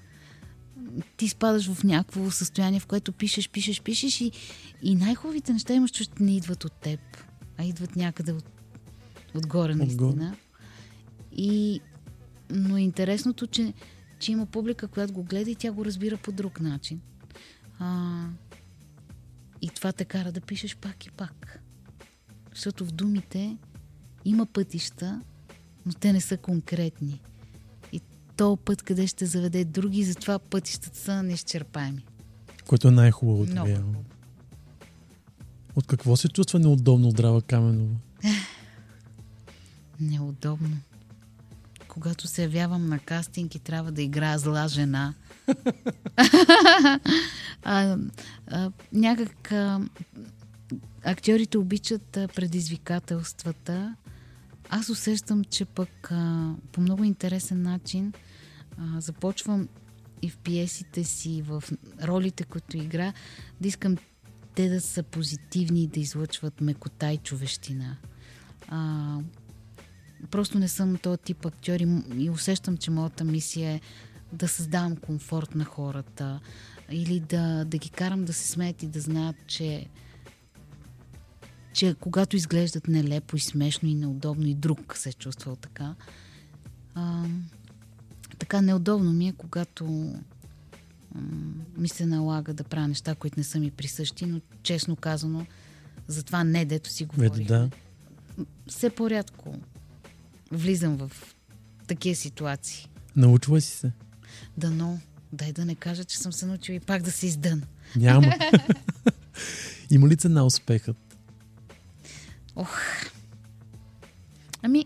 Ти 1.17 1.29
спадаш 1.29 1.73
в 1.73 1.83
някакво 1.83 2.31
състояние, 2.31 2.79
в 2.79 2.85
което 2.85 3.11
пишеш, 3.11 3.49
пишеш, 3.49 3.81
пишеш 3.81 4.21
и, 4.21 4.31
и 4.81 4.95
най-хубавите 4.95 5.53
неща 5.53 5.73
имаш, 5.73 5.91
че 5.91 6.05
не 6.19 6.35
идват 6.35 6.65
от 6.65 6.73
теб, 6.73 6.99
а 7.57 7.63
идват 7.63 7.95
някъде 7.95 8.31
от, 8.31 8.45
отгоре, 9.35 9.75
наистина. 9.75 10.35
И, 11.37 11.81
но 12.49 12.77
е 12.77 12.81
интересното, 12.81 13.47
че, 13.47 13.73
че 14.19 14.31
има 14.31 14.45
публика, 14.45 14.87
която 14.87 15.13
го 15.13 15.23
гледа 15.23 15.51
и 15.51 15.55
тя 15.55 15.71
го 15.71 15.85
разбира 15.85 16.17
по 16.17 16.31
друг 16.31 16.59
начин. 16.59 17.01
А, 17.79 18.25
и 19.61 19.69
това 19.69 19.91
те 19.91 20.05
кара 20.05 20.31
да 20.31 20.41
пишеш 20.41 20.75
пак 20.75 21.05
и 21.05 21.11
пак. 21.11 21.59
Защото 22.53 22.85
в 22.85 22.91
думите 22.91 23.57
има 24.25 24.45
пътища, 24.45 25.21
но 25.85 25.93
те 25.93 26.13
не 26.13 26.21
са 26.21 26.37
конкретни. 26.37 27.21
И 27.91 28.01
то 28.37 28.57
път 28.57 28.81
къде 28.81 29.07
ще 29.07 29.25
заведе 29.25 29.65
други, 29.65 30.03
затова 30.03 30.39
пътищата 30.39 30.99
са 30.99 31.23
неизчерпаеми. 31.23 32.05
Което 32.67 32.87
е 32.87 32.91
най-хубавото. 32.91 33.51
Много. 33.51 34.03
От 35.75 35.87
какво 35.87 36.15
се 36.15 36.29
чувства 36.29 36.59
неудобно 36.59 37.09
здрава 37.09 37.41
Каменова? 37.41 37.95
Неудобно. 39.99 40.77
Когато 41.93 42.27
се 42.27 42.41
явявам 42.41 42.89
на 42.89 42.99
кастинг 42.99 43.55
и 43.55 43.59
трябва 43.59 43.91
да 43.91 44.01
играя 44.01 44.39
зла 44.39 44.67
жена. 44.67 45.13
а, 47.63 47.97
а, 48.47 48.71
някак 48.93 49.51
а, 49.51 49.81
актьорите 51.03 51.57
обичат 51.57 52.17
а, 52.17 52.27
предизвикателствата. 52.27 53.95
Аз 54.69 54.89
усещам, 54.89 55.43
че 55.43 55.65
пък 55.65 56.11
а, 56.11 56.53
по 56.71 56.81
много 56.81 57.03
интересен 57.03 57.61
начин 57.61 58.13
а, 58.77 59.01
започвам 59.01 59.67
и 60.21 60.29
в 60.29 60.37
пиесите 60.37 61.03
си, 61.03 61.41
в 61.41 61.63
ролите, 62.03 62.43
които 62.43 62.77
игра, 62.77 63.13
да 63.61 63.67
искам 63.67 63.97
те 64.55 64.69
да 64.69 64.81
са 64.81 65.03
позитивни 65.03 65.83
и 65.83 65.87
да 65.87 65.99
излъчват 65.99 66.61
мекота 66.61 67.11
и 67.11 67.17
човещина. 67.17 67.97
А, 68.67 69.17
просто 70.31 70.59
не 70.59 70.67
съм 70.67 70.97
този 70.97 71.17
тип 71.17 71.45
актьор 71.45 71.79
и, 71.79 71.87
и 72.17 72.29
усещам, 72.29 72.77
че 72.77 72.91
моята 72.91 73.23
мисия 73.23 73.71
е 73.71 73.81
да 74.33 74.47
създавам 74.47 74.95
комфорт 74.95 75.55
на 75.55 75.65
хората 75.65 76.39
или 76.91 77.19
да, 77.19 77.65
да 77.65 77.77
ги 77.77 77.89
карам 77.89 78.25
да 78.25 78.33
се 78.33 78.47
смеят 78.47 78.83
и 78.83 78.87
да 78.87 78.99
знаят, 78.99 79.35
че 79.47 79.85
че 81.73 81.95
когато 81.99 82.35
изглеждат 82.35 82.87
нелепо 82.87 83.35
и 83.35 83.39
смешно 83.39 83.89
и 83.89 83.95
неудобно 83.95 84.47
и 84.47 84.55
друг 84.55 84.97
се 84.97 85.09
е 85.09 85.13
чувствал 85.13 85.55
така, 85.55 85.95
а, 86.95 87.25
така 88.39 88.61
неудобно 88.61 89.13
ми 89.13 89.27
е, 89.27 89.33
когато 89.33 90.13
ми 91.77 91.89
се 91.89 92.05
налага 92.05 92.53
да 92.53 92.63
правя 92.63 92.87
неща, 92.87 93.15
които 93.15 93.39
не 93.39 93.43
са 93.43 93.59
ми 93.59 93.71
присъщи, 93.71 94.25
но 94.25 94.41
честно 94.63 94.95
казано, 94.95 95.45
за 96.07 96.23
това 96.23 96.43
не, 96.43 96.65
дето 96.65 96.89
си 96.89 97.03
Ето 97.03 97.15
говорих. 97.15 97.47
да. 97.47 97.69
Все 98.67 98.89
по-рядко 98.89 99.55
влизам 100.57 100.97
в 100.97 101.11
такива 101.87 102.15
ситуации. 102.15 102.89
Научила 103.15 103.61
си 103.61 103.77
се. 103.77 103.91
Дано, 104.57 104.99
дай 105.33 105.53
да 105.53 105.65
не 105.65 105.75
кажа, 105.75 106.03
че 106.03 106.17
съм 106.17 106.33
се 106.33 106.45
научила 106.45 106.75
и 106.75 106.79
пак 106.79 107.01
да 107.01 107.11
се 107.11 107.25
издъна. 107.25 107.61
Няма. 107.95 108.35
Има 109.91 110.07
ли 110.07 110.15
цена 110.15 110.45
успехът? 110.45 111.17
Ох. 112.55 112.79
Ами, 114.61 114.85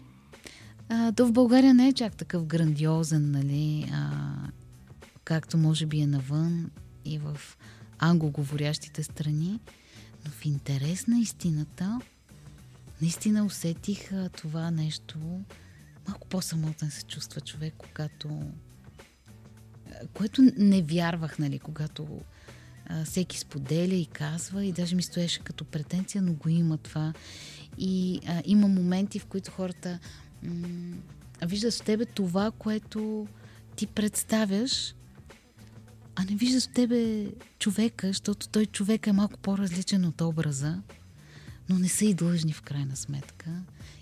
а, 0.90 1.12
то 1.12 1.28
в 1.28 1.32
България 1.32 1.74
не 1.74 1.88
е 1.88 1.94
чак 1.94 2.16
такъв 2.16 2.46
грандиозен, 2.46 3.32
нали, 3.32 3.90
а, 3.94 4.12
както 5.24 5.58
може 5.58 5.86
би 5.86 6.00
е 6.00 6.08
навън 6.08 6.72
и 7.06 7.20
в 7.20 7.38
англоговорящите 8.00 9.04
страни, 9.04 9.60
но 10.26 10.32
в 10.32 10.46
интерес 10.46 11.08
на 11.08 11.20
истината, 11.20 12.00
наистина 13.02 13.46
усетих 13.46 14.12
това 14.38 14.72
нещо. 14.72 15.20
Малко 16.08 16.28
по-самотен 16.28 16.92
се 16.92 17.04
чувства 17.04 17.42
човек, 17.42 17.74
когато 17.78 18.52
което 20.14 20.42
не 20.58 20.82
вярвах, 20.82 21.40
нали, 21.40 21.60
когато 21.60 22.08
а, 22.86 23.06
всеки 23.06 23.40
споделя 23.40 23.96
и 23.96 24.06
казва 24.06 24.66
и 24.66 24.72
даже 24.72 24.96
ми 24.96 25.04
стоеше 25.04 25.40
като 25.40 25.66
претенция, 25.66 26.22
но 26.22 26.34
го 26.34 26.50
има 26.50 26.78
това. 26.78 27.14
И 27.78 28.20
а, 28.28 28.42
има 28.46 28.68
моменти, 28.68 29.20
в 29.20 29.26
които 29.26 29.52
хората 29.52 30.00
м- 30.44 30.98
виждат 31.46 31.74
в 31.74 31.82
тебе 31.82 32.06
това, 32.06 32.52
което 32.52 33.28
ти 33.76 33.88
представяш, 33.88 34.96
а 36.16 36.24
не 36.24 36.36
виждат 36.36 36.64
в 36.64 36.74
тебе 36.74 37.28
човека, 37.60 38.08
защото 38.08 38.48
той 38.48 38.66
човек 38.66 39.08
е 39.08 39.12
малко 39.12 39.38
по-различен 39.38 40.06
от 40.06 40.22
образа, 40.22 40.82
но 41.70 41.80
не 41.80 41.90
са 41.90 42.06
и 42.06 42.14
длъжни 42.14 42.54
в 42.54 42.62
крайна 42.62 42.96
сметка. 42.96 43.50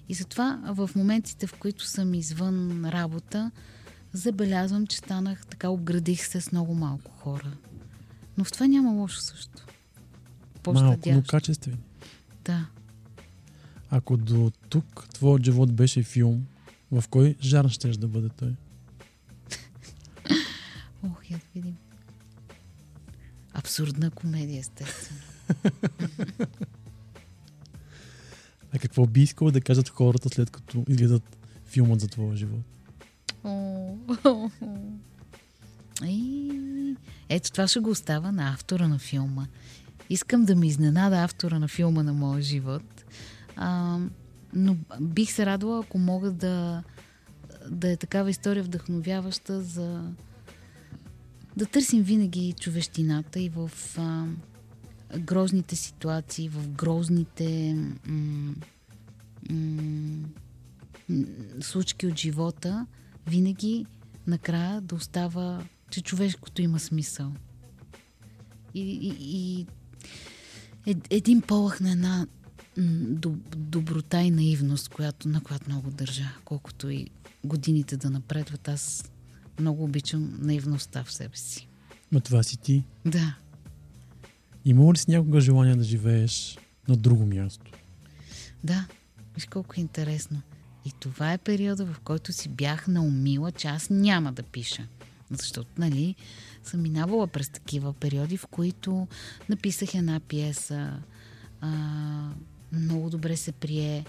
И 0.10 0.14
затова 0.14 0.62
в 0.66 0.90
моментите, 0.96 1.48
в 1.48 1.54
които 1.54 1.86
съм 1.86 2.14
извън 2.14 2.86
работа, 2.86 3.52
забелязвам, 4.14 4.88
че 4.88 4.98
станах 4.98 5.46
така, 5.46 5.70
обградих 5.70 6.28
се 6.28 6.42
с 6.42 6.52
много 6.52 6.76
малко 6.76 7.12
хора. 7.12 7.52
Но 8.38 8.44
в 8.44 8.52
това 8.52 8.68
няма 8.68 8.92
лошо 8.92 9.22
също. 9.22 9.66
Малко, 10.68 10.82
но 10.82 10.92
По-щадящо. 10.92 11.32
качествени. 11.32 11.78
Да. 12.46 12.66
Ако 13.90 14.18
до 14.18 14.52
тук 14.70 15.08
твоят 15.14 15.46
живот 15.46 15.74
беше 15.74 16.04
филм, 16.04 16.46
в 16.92 17.04
кой 17.10 17.36
жанр 17.42 17.70
ще 17.70 17.88
да 17.88 18.08
бъде 18.08 18.30
той? 18.30 18.56
Ох, 21.04 21.32
я 21.32 21.38
да 21.38 21.44
видим. 21.56 21.76
Абсурдна 23.54 24.12
комедия, 24.12 24.60
естествено. 24.60 25.22
Какво 28.86 29.06
би 29.06 29.22
искала 29.22 29.52
да 29.52 29.62
кажат 29.62 29.90
хората 29.90 30.30
след 30.30 30.50
като 30.50 30.84
изгледат 30.88 31.38
филмът 31.66 32.02
за 32.02 32.08
твоя 32.08 32.36
живот? 32.36 32.62
И... 36.06 36.96
Ето 37.30 37.52
това 37.52 37.68
ще 37.68 37.80
го 37.80 37.90
остава 37.90 38.32
на 38.32 38.54
автора 38.54 38.88
на 38.88 39.00
филма. 39.00 39.48
Искам 40.10 40.46
да 40.46 40.56
ми 40.56 40.68
изненада 40.68 41.24
автора 41.24 41.60
на 41.60 41.68
филма 41.68 42.04
на 42.04 42.14
моя 42.14 42.42
живот. 42.42 43.06
А, 43.56 44.00
но 44.54 44.78
бих 45.02 45.32
се 45.32 45.46
радвала, 45.46 45.80
ако 45.80 45.98
мога 45.98 46.32
да, 46.32 46.84
да 47.70 47.92
е 47.92 47.98
такава 47.98 48.30
история 48.30 48.64
вдъхновяваща 48.64 49.62
за 49.62 50.12
да 51.58 51.66
търсим 51.66 52.04
винаги 52.04 52.54
човещината 52.60 53.40
и 53.40 53.50
в 53.50 53.72
а, 53.98 54.26
грозните 55.20 55.76
ситуации, 55.76 56.50
в 56.50 56.70
грозните 56.70 57.78
м- 58.06 58.54
м- 59.50 60.26
случки 61.62 62.08
от 62.08 62.20
живота, 62.20 62.86
винаги 63.28 63.86
накрая 64.28 64.82
да 64.82 64.96
остава, 64.96 65.66
че 65.90 66.02
човешкото 66.02 66.62
има 66.62 66.80
смисъл. 66.80 67.34
И, 68.74 68.82
и, 68.82 69.16
и 70.86 70.96
един 71.10 71.42
полъх 71.42 71.80
на 71.80 71.92
една 71.92 72.28
доброта 73.58 74.22
и 74.22 74.32
наивност, 74.32 74.90
която, 74.90 75.30
на 75.30 75.42
която 75.42 75.70
много 75.70 75.92
държа. 75.92 76.30
Колкото 76.46 76.90
и 76.90 77.08
годините 77.44 77.98
да 77.98 78.10
напредват, 78.10 78.68
аз 78.68 79.12
много 79.60 79.84
обичам 79.84 80.38
наивността 80.42 81.04
в 81.04 81.12
себе 81.12 81.38
си. 81.38 81.68
Но 82.12 82.20
това 82.20 82.44
си 82.44 82.58
ти. 82.58 82.84
Да. 83.06 83.36
Има 84.66 84.94
ли 84.94 84.98
си 84.98 85.12
някога 85.12 85.42
желание 85.42 85.76
да 85.76 85.84
живееш 85.84 86.58
на 86.88 86.98
друго 86.98 87.26
място? 87.26 87.72
Да. 88.64 88.88
Виж 89.36 89.46
колко 89.46 89.74
е 89.78 89.82
интересно. 89.82 90.42
И 90.86 90.92
това 91.00 91.34
е 91.34 91.38
периода, 91.38 91.86
в 91.86 92.00
който 92.00 92.34
си 92.34 92.50
бях 92.50 92.88
наумила, 92.88 93.52
че 93.52 93.68
аз 93.68 93.90
няма 93.90 94.34
да 94.34 94.44
пиша. 94.44 94.88
Защото, 95.32 95.70
нали, 95.78 96.16
съм 96.64 96.82
минавала 96.82 97.28
през 97.28 97.50
такива 97.50 97.94
периоди, 97.94 98.38
в 98.38 98.48
които 98.48 99.08
написах 99.50 99.96
една 99.96 100.20
пиеса, 100.20 101.00
а, 101.62 101.70
много 102.72 103.10
добре 103.10 103.38
се 103.38 103.52
прие, 103.52 104.06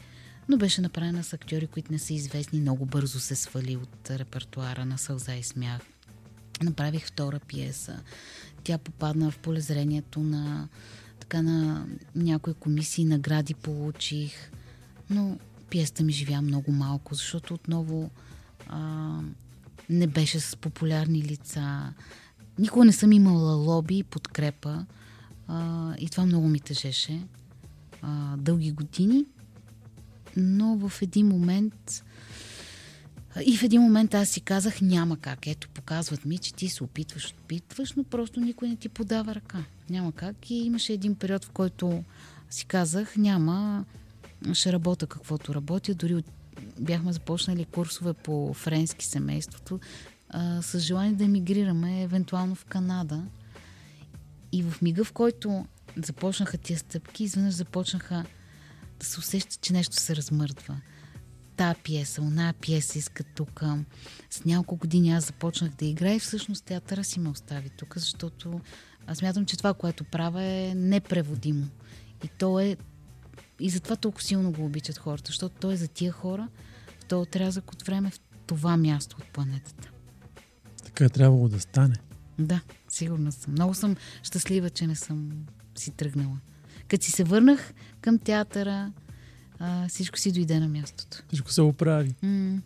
но 0.49 0.57
беше 0.57 0.81
направена 0.81 1.25
с 1.25 1.33
актьори, 1.33 1.67
които 1.67 1.93
не 1.93 1.99
са 1.99 2.15
известни. 2.15 2.61
Много 2.61 2.87
бързо 2.87 3.21
се 3.21 3.37
свали 3.37 3.77
от 3.77 4.11
репертуара 4.11 4.85
на 4.85 4.99
Сълза 4.99 5.35
и 5.35 5.43
смях. 5.43 5.81
Направих 6.63 7.07
втора 7.07 7.41
пиеса. 7.41 8.03
Тя 8.65 8.79
попадна 8.79 9.31
в 9.31 9.39
полезрението 9.39 10.21
на, 10.21 10.69
така, 11.21 11.43
на 11.43 11.87
някои 12.15 12.55
комисии, 12.55 13.05
награди 13.05 13.55
получих. 13.55 14.51
Но 15.11 15.39
пиесата 15.71 16.03
ми 16.03 16.13
живя 16.13 16.43
много 16.43 16.73
малко, 16.73 17.15
защото 17.15 17.55
отново 17.55 18.11
а, 18.67 19.21
не 19.91 20.07
беше 20.07 20.41
с 20.41 20.57
популярни 20.57 21.23
лица. 21.23 21.93
Никога 22.59 22.85
не 22.85 22.93
съм 22.93 23.13
имала 23.13 23.55
лоби 23.55 23.99
и 23.99 24.05
подкрепа 24.05 24.87
а, 25.49 25.95
и 25.99 26.09
това 26.09 26.27
много 26.27 26.49
ми 26.49 26.61
тежеше 26.61 27.23
а, 28.03 28.37
дълги 28.37 28.73
години, 28.73 29.25
но 30.37 30.89
в 30.89 31.03
един 31.03 31.29
момент 31.29 32.05
и 33.45 33.57
в 33.57 33.63
един 33.63 33.83
момент 33.83 34.15
аз 34.15 34.29
си 34.29 34.41
казах, 34.41 34.81
няма 34.81 35.17
как. 35.17 35.47
Ето, 35.47 35.69
показват 35.69 36.25
ми, 36.25 36.39
че 36.39 36.55
ти 36.55 36.69
се 36.69 36.85
опитваш, 36.85 37.35
опитваш, 37.45 37.93
но 37.93 38.05
просто 38.05 38.41
никой 38.41 38.69
не 38.69 38.77
ти 38.77 38.89
подава 38.89 39.35
ръка. 39.35 39.65
Няма 39.91 40.13
как. 40.13 40.51
И 40.51 40.55
имаше 40.55 40.93
един 40.93 41.15
период, 41.15 41.45
в 41.45 41.51
който 41.51 42.05
си 42.51 42.65
казах, 42.65 43.17
няма, 43.17 43.85
ще 44.53 44.73
работя 44.73 45.07
каквото 45.07 45.55
работя. 45.55 45.95
Дори 45.95 46.15
от... 46.15 46.25
бяхме 46.81 47.13
започнали 47.13 47.65
курсове 47.65 48.13
по 48.13 48.55
френски 48.55 49.07
семейството 49.07 49.81
а, 50.29 50.63
с 50.63 50.79
желание 50.79 51.13
да 51.13 51.25
емигрираме, 51.25 52.03
евентуално 52.03 52.55
в 52.55 52.65
Канада. 52.65 53.23
И 54.53 54.63
в 54.63 54.83
мига, 54.83 55.05
в 55.05 55.13
който 55.13 55.67
започнаха 56.05 56.59
тия 56.59 56.79
стъпки, 56.79 57.25
изведнъж 57.25 57.55
започнаха 57.55 58.25
да 59.01 59.07
се 59.07 59.21
усеща, 59.21 59.57
че 59.61 59.73
нещо 59.73 59.97
се 59.97 60.17
размърдва. 60.17 60.81
Та 61.57 61.75
пиеса, 61.85 62.23
она 62.23 62.55
пиеса 62.61 62.99
иска 62.99 63.25
тук. 63.25 63.63
С 64.31 64.45
няколко 64.45 64.77
години 64.77 65.11
аз 65.11 65.27
започнах 65.27 65.71
да 65.71 65.85
играя 65.85 66.15
и 66.15 66.21
всъщност 66.21 66.65
театъра 66.65 67.05
си 67.05 67.21
ме 67.21 67.29
остави 67.29 67.71
тук, 67.71 67.95
защото 67.97 68.61
аз 69.07 69.23
мятам, 69.23 69.47
че 69.47 69.57
това, 69.57 69.75
което 69.75 70.05
правя 70.05 70.43
е 70.43 70.75
непреводимо. 70.75 71.67
И 72.25 72.29
то 72.29 72.61
е 72.61 72.77
и 73.61 73.71
затова 73.71 73.97
толкова 73.97 74.25
силно 74.25 74.53
го 74.53 74.65
обичат 74.65 74.99
хората, 74.99 75.27
защото 75.27 75.55
той 75.61 75.75
е 75.75 75.77
за 75.77 75.89
тия 75.89 76.13
хора 76.13 76.49
в 77.01 77.05
този 77.05 77.23
отрязък 77.23 77.73
от 77.73 77.83
време 77.83 78.11
в 78.11 78.21
това 78.47 78.77
място 78.77 79.17
от 79.21 79.33
планетата. 79.33 79.91
Така 80.85 81.05
е 81.05 81.09
трябвало 81.09 81.49
да 81.49 81.61
стане. 81.61 81.95
Да, 82.39 82.61
сигурна 82.89 83.33
съм. 83.33 83.53
Много 83.53 83.75
съм 83.75 83.97
щастлива, 84.23 84.71
че 84.71 84.87
не 84.87 84.95
съм 84.95 85.33
си 85.75 85.91
тръгнала. 85.91 86.37
Като 86.89 87.05
си 87.05 87.11
се 87.13 87.25
върнах 87.25 87.75
към 88.01 88.19
театъра, 88.19 88.93
а, 89.59 89.89
всичко 89.89 90.19
си 90.19 90.33
дойде 90.33 90.61
на 90.61 90.69
мястото. 90.69 91.23
Всичко 91.29 91.53
се 91.53 91.63
оправи. 91.63 92.15
М- 92.23 92.61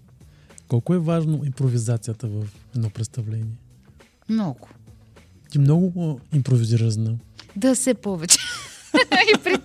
Колко 0.68 0.94
е 0.94 0.98
важно 0.98 1.44
импровизацията 1.44 2.28
в 2.28 2.46
едно 2.76 2.90
представление? 2.90 3.56
много. 4.28 4.68
Ти 5.50 5.58
много 5.58 6.20
импровизираш, 6.32 6.92
знам. 6.92 7.18
Да 7.56 7.76
се 7.76 7.94
повече. 7.94 8.38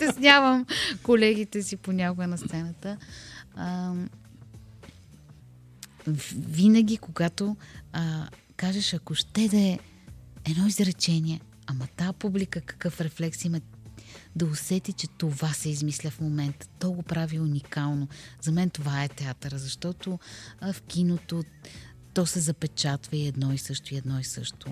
Притеснявам 0.06 0.65
колегите 1.04 1.63
си 1.63 1.78
понякога 1.78 2.28
на 2.28 2.38
сцената. 2.38 2.98
А, 3.56 3.94
винаги, 6.36 6.98
когато 6.98 7.56
а, 7.94 8.28
кажеш, 8.56 8.94
ако 8.94 9.15
ще 9.15 9.48
да 9.48 9.58
е 9.58 9.80
едно 10.50 10.68
изречение, 10.68 11.41
ама 11.68 11.88
та 11.96 12.13
публика 12.13 12.62
какъв 12.62 13.02
рефлекс 13.02 13.46
има 13.46 13.62
да 14.36 14.46
усети, 14.46 14.94
че 14.94 15.08
това 15.08 15.54
се 15.54 15.70
измисля 15.70 16.10
в 16.10 16.22
момента. 16.22 16.68
То 16.80 16.91
го 16.91 17.04
прави 17.04 17.39
уникално. 17.39 18.08
За 18.41 18.52
мен 18.52 18.70
това 18.70 19.04
е 19.04 19.10
театъра, 19.10 19.58
защото 19.58 20.20
в 20.62 20.82
киното 20.82 21.44
то 22.13 22.26
се 22.26 22.39
запечатва 22.39 23.18
и 23.18 23.28
едно 23.28 23.54
и 23.54 23.58
също, 23.58 23.94
и 23.94 23.98
едно 23.98 24.20
и 24.20 24.24
също. 24.24 24.68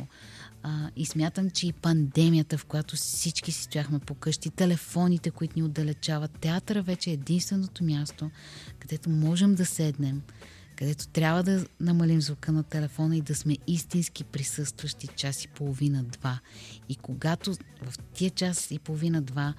А, 0.66 0.90
и 0.96 1.06
смятам, 1.06 1.50
че 1.50 1.68
и 1.68 1.74
пандемията, 1.74 2.58
в 2.58 2.66
която 2.66 2.96
всички 2.96 3.52
си 3.52 3.64
стояхме 3.64 4.00
по 4.00 4.16
къщи, 4.16 4.50
телефоните, 4.50 5.32
които 5.32 5.54
ни 5.56 5.64
отдалечават, 5.64 6.40
театъра 6.40 6.82
вече 6.82 7.10
е 7.10 7.14
единственото 7.14 7.84
място, 7.84 8.32
където 8.80 9.10
можем 9.10 9.56
да 9.56 9.66
седнем, 9.66 10.22
където 10.76 11.08
трябва 11.08 11.44
да 11.44 11.66
намалим 11.80 12.22
звука 12.22 12.52
на 12.52 12.64
телефона 12.64 13.18
и 13.18 13.22
да 13.22 13.36
сме 13.36 13.58
истински 13.68 14.24
присъстващи 14.24 15.08
час 15.08 15.44
и 15.44 15.48
половина-два. 15.48 16.40
И 16.90 16.96
когато 16.96 17.54
в 17.82 17.98
тия 18.14 18.32
час 18.32 18.72
и 18.72 18.80
половина-два 18.80 19.54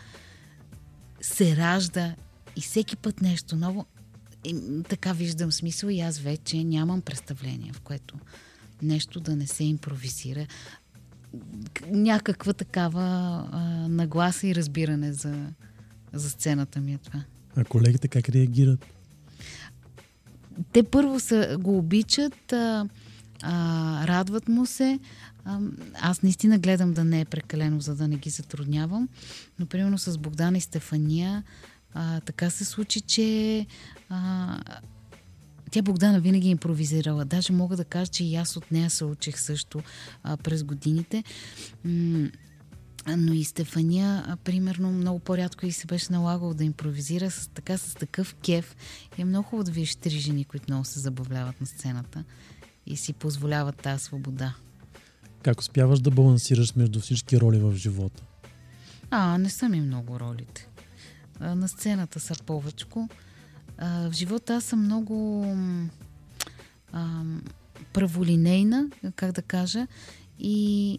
се 1.20 1.56
ражда 1.56 2.14
и 2.56 2.60
всеки 2.60 2.96
път 2.96 3.20
нещо 3.20 3.56
ново, 3.56 3.86
и, 4.44 4.82
така 4.88 5.12
виждам 5.12 5.52
смисъл 5.52 5.88
и 5.88 6.00
аз 6.00 6.18
вече 6.18 6.64
нямам 6.64 7.00
представление, 7.00 7.72
в 7.72 7.80
което 7.80 8.14
нещо 8.82 9.20
да 9.20 9.36
не 9.36 9.46
се 9.46 9.64
импровизира. 9.64 10.46
Някаква 11.90 12.52
такава 12.52 13.02
а, 13.52 13.60
нагласа 13.88 14.46
и 14.46 14.54
разбиране 14.54 15.12
за, 15.12 15.46
за 16.12 16.30
сцената 16.30 16.80
ми 16.80 16.94
е 16.94 16.98
това. 16.98 17.24
А 17.56 17.64
колегите 17.64 18.08
как 18.08 18.28
реагират? 18.28 18.86
те 20.72 20.82
първо 20.82 21.20
са, 21.20 21.56
го 21.60 21.78
обичат, 21.78 22.52
а, 22.52 22.88
а, 23.42 24.06
радват 24.06 24.48
му 24.48 24.66
се. 24.66 24.98
А, 25.44 25.58
аз 26.00 26.22
наистина 26.22 26.58
гледам 26.58 26.92
да 26.92 27.04
не 27.04 27.20
е 27.20 27.24
прекалено, 27.24 27.80
за 27.80 27.94
да 27.96 28.08
не 28.08 28.16
ги 28.16 28.30
затруднявам. 28.30 29.08
Но, 29.58 29.66
примерно, 29.66 29.98
с 29.98 30.18
Богдана 30.18 30.58
и 30.58 30.60
Стефания 30.60 31.42
а, 31.94 32.20
така 32.20 32.50
се 32.50 32.64
случи, 32.64 33.00
че 33.00 33.66
а, 34.08 34.58
тя 35.74 35.82
Богдана 35.82 36.20
винаги 36.20 36.48
е 36.48 36.50
импровизирала. 36.50 37.24
Даже 37.24 37.52
мога 37.52 37.76
да 37.76 37.84
кажа, 37.84 38.06
че 38.06 38.24
и 38.24 38.36
аз 38.36 38.56
от 38.56 38.70
нея 38.70 38.90
се 38.90 39.04
учих 39.04 39.40
също 39.40 39.82
а, 40.22 40.36
през 40.36 40.64
годините. 40.64 41.24
М- 41.84 42.28
но 43.16 43.32
и 43.32 43.44
Стефания, 43.44 44.36
примерно, 44.44 44.92
много 44.92 45.18
по-рядко 45.18 45.66
и 45.66 45.72
се 45.72 45.86
беше 45.86 46.12
налагало 46.12 46.54
да 46.54 46.64
импровизира 46.64 47.30
с, 47.30 47.48
така, 47.48 47.78
с 47.78 47.94
такъв 47.94 48.34
кеф. 48.34 48.76
И 49.18 49.22
е 49.22 49.24
много 49.24 49.48
хубаво 49.48 49.64
да 49.64 49.70
видиш 49.70 49.94
три 49.96 50.10
жени, 50.10 50.44
които 50.44 50.64
много 50.68 50.84
се 50.84 51.00
забавляват 51.00 51.60
на 51.60 51.66
сцената 51.66 52.24
и 52.86 52.96
си 52.96 53.12
позволяват 53.12 53.76
тази 53.76 54.04
свобода. 54.04 54.54
Как 55.42 55.60
успяваш 55.60 56.00
да 56.00 56.10
балансираш 56.10 56.74
между 56.74 57.00
всички 57.00 57.40
роли 57.40 57.58
в 57.58 57.74
живота? 57.76 58.22
А, 59.10 59.38
не 59.38 59.50
са 59.50 59.68
ми 59.68 59.80
много 59.80 60.20
ролите. 60.20 60.68
А, 61.40 61.54
на 61.54 61.68
сцената 61.68 62.20
са 62.20 62.34
повечко. 62.46 63.08
А, 63.78 64.10
в 64.10 64.12
живота 64.12 64.54
аз 64.54 64.64
съм 64.64 64.84
много 64.84 65.46
а, 66.92 67.22
праволинейна, 67.92 68.90
как 69.16 69.32
да 69.32 69.42
кажа, 69.42 69.86
и 70.38 70.98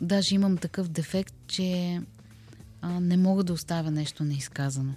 Даже 0.00 0.34
имам 0.34 0.56
такъв 0.56 0.88
дефект, 0.88 1.34
че 1.46 2.00
а, 2.82 3.00
не 3.00 3.16
мога 3.16 3.44
да 3.44 3.52
оставя 3.52 3.90
нещо 3.90 4.24
неизказано. 4.24 4.94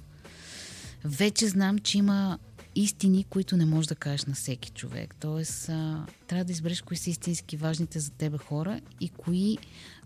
Вече 1.04 1.48
знам, 1.48 1.80
че 1.80 1.98
има 1.98 2.40
истини, 2.76 3.24
които 3.24 3.58
не 3.58 3.66
можеш 3.66 3.88
да 3.88 3.96
кажеш 3.96 4.26
на 4.26 4.34
всеки 4.34 4.70
човек. 4.70 5.16
Тоест, 5.20 5.70
а, 5.70 6.06
трябва 6.28 6.46
да 6.46 6.52
избереш 6.52 6.82
кои 6.82 6.98
са 6.98 7.10
истински 7.10 7.58
важните 7.58 8.00
за 8.00 8.12
тебе 8.12 8.38
хора 8.38 8.82
и 9.02 9.10
кои, 9.10 9.58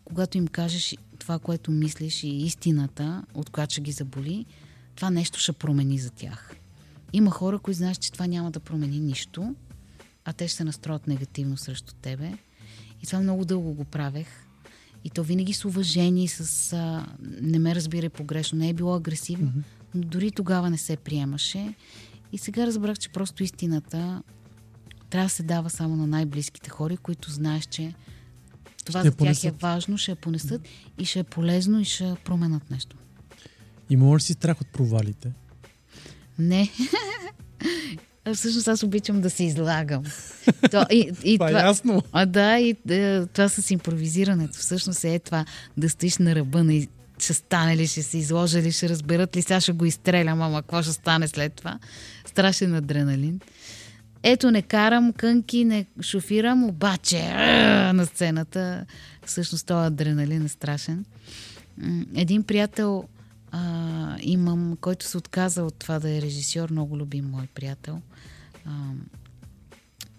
когато 0.03 0.37
им 0.37 0.47
кажеш 0.47 0.95
това, 1.19 1.39
което 1.39 1.71
мислиш 1.71 2.23
и 2.23 2.27
истината, 2.27 3.23
от 3.33 3.49
която 3.49 3.71
ще 3.71 3.81
ги 3.81 3.91
заболи, 3.91 4.45
това 4.95 5.09
нещо 5.09 5.39
ще 5.39 5.53
промени 5.53 5.99
за 5.99 6.09
тях. 6.09 6.55
Има 7.13 7.31
хора, 7.31 7.59
които 7.59 7.77
знаеш, 7.77 7.97
че 7.97 8.11
това 8.11 8.27
няма 8.27 8.51
да 8.51 8.59
промени 8.59 8.99
нищо, 8.99 9.55
а 10.25 10.33
те 10.33 10.47
ще 10.47 10.57
се 10.57 10.63
настроят 10.63 11.07
негативно 11.07 11.57
срещу 11.57 11.93
тебе. 11.93 12.33
И 13.03 13.05
това 13.05 13.19
много 13.19 13.45
дълго 13.45 13.73
го 13.73 13.83
правех. 13.83 14.27
И 15.03 15.09
то 15.09 15.23
винаги 15.23 15.53
с 15.53 15.65
уважение, 15.65 16.27
с... 16.27 16.73
А, 16.73 17.05
не 17.41 17.59
ме 17.59 17.75
разбирай 17.75 18.09
погрешно, 18.09 18.59
не 18.59 18.69
е 18.69 18.73
било 18.73 18.95
агресивно, 18.95 19.47
mm-hmm. 19.47 19.63
но 19.95 20.01
дори 20.01 20.31
тогава 20.31 20.69
не 20.69 20.77
се 20.77 20.97
приемаше. 20.97 21.73
И 22.31 22.37
сега 22.37 22.67
разбрах, 22.67 22.97
че 22.97 23.09
просто 23.09 23.43
истината 23.43 24.23
трябва 25.09 25.25
да 25.25 25.29
се 25.29 25.43
дава 25.43 25.69
само 25.69 25.95
на 25.95 26.07
най-близките 26.07 26.69
хора, 26.69 26.97
които 26.97 27.31
знаеш, 27.31 27.65
че 27.65 27.93
това 28.85 28.99
Ще 28.99 29.09
за 29.09 29.11
тях 29.11 29.17
понесат. 29.17 29.45
е 29.45 29.57
важно, 29.61 29.97
ще 29.97 30.11
я 30.11 30.15
понесат 30.15 30.61
и 30.97 31.05
ще 31.05 31.19
е 31.19 31.23
полезно 31.23 31.79
и 31.79 31.85
ще 31.85 32.15
променят 32.25 32.71
нещо. 32.71 32.97
Има 33.89 34.15
ли 34.15 34.21
си 34.21 34.33
страх 34.33 34.61
от 34.61 34.67
провалите? 34.67 35.31
Не. 36.39 36.69
Всъщност 38.33 38.67
аз 38.67 38.83
обичам 38.83 39.21
да 39.21 39.29
се 39.29 39.43
излагам. 39.43 40.03
То, 40.71 40.85
и, 40.91 41.11
и 41.23 41.37
Това 41.37 41.49
е 41.49 41.53
ясно. 41.53 42.03
А 42.11 42.25
да, 42.25 42.59
и 42.59 42.75
е, 42.89 43.25
това 43.25 43.49
с 43.49 43.71
импровизирането. 43.71 44.57
Всъщност 44.57 45.03
е 45.03 45.19
това 45.19 45.45
да 45.77 45.89
стоиш 45.89 46.17
на 46.17 46.35
ръба 46.35 46.63
на 46.63 46.87
ще 47.19 47.33
стане 47.33 47.77
ли, 47.77 47.87
ще 47.87 48.03
се 48.03 48.17
изложа 48.17 48.61
ли, 48.61 48.71
ще 48.71 48.89
разберат 48.89 49.35
ли, 49.35 49.41
сега 49.41 49.61
ще 49.61 49.71
го 49.71 49.85
изстрелям, 49.85 50.41
ама 50.41 50.61
какво 50.61 50.81
ще 50.81 50.93
стане 50.93 51.27
след 51.27 51.53
това? 51.53 51.79
Страшен 52.25 52.75
адреналин. 52.75 53.39
Ето, 54.23 54.51
не 54.51 54.61
карам 54.61 55.13
кънки, 55.13 55.65
не 55.65 55.85
шофирам, 56.01 56.63
обаче 56.63 57.19
а, 57.19 57.93
на 57.93 58.05
сцената 58.05 58.85
всъщност 59.25 59.67
този 59.67 59.87
адреналин 59.87 60.45
е 60.45 60.49
страшен. 60.49 61.05
Един 62.15 62.43
приятел 62.43 63.03
а, 63.51 64.17
имам, 64.21 64.77
който 64.81 65.05
се 65.05 65.17
отказа 65.17 65.63
от 65.63 65.75
това 65.75 65.99
да 65.99 66.09
е 66.17 66.21
режисьор, 66.21 66.69
много 66.69 66.97
любим 66.97 67.25
мой 67.25 67.47
приятел. 67.53 68.01
А, 68.65 68.91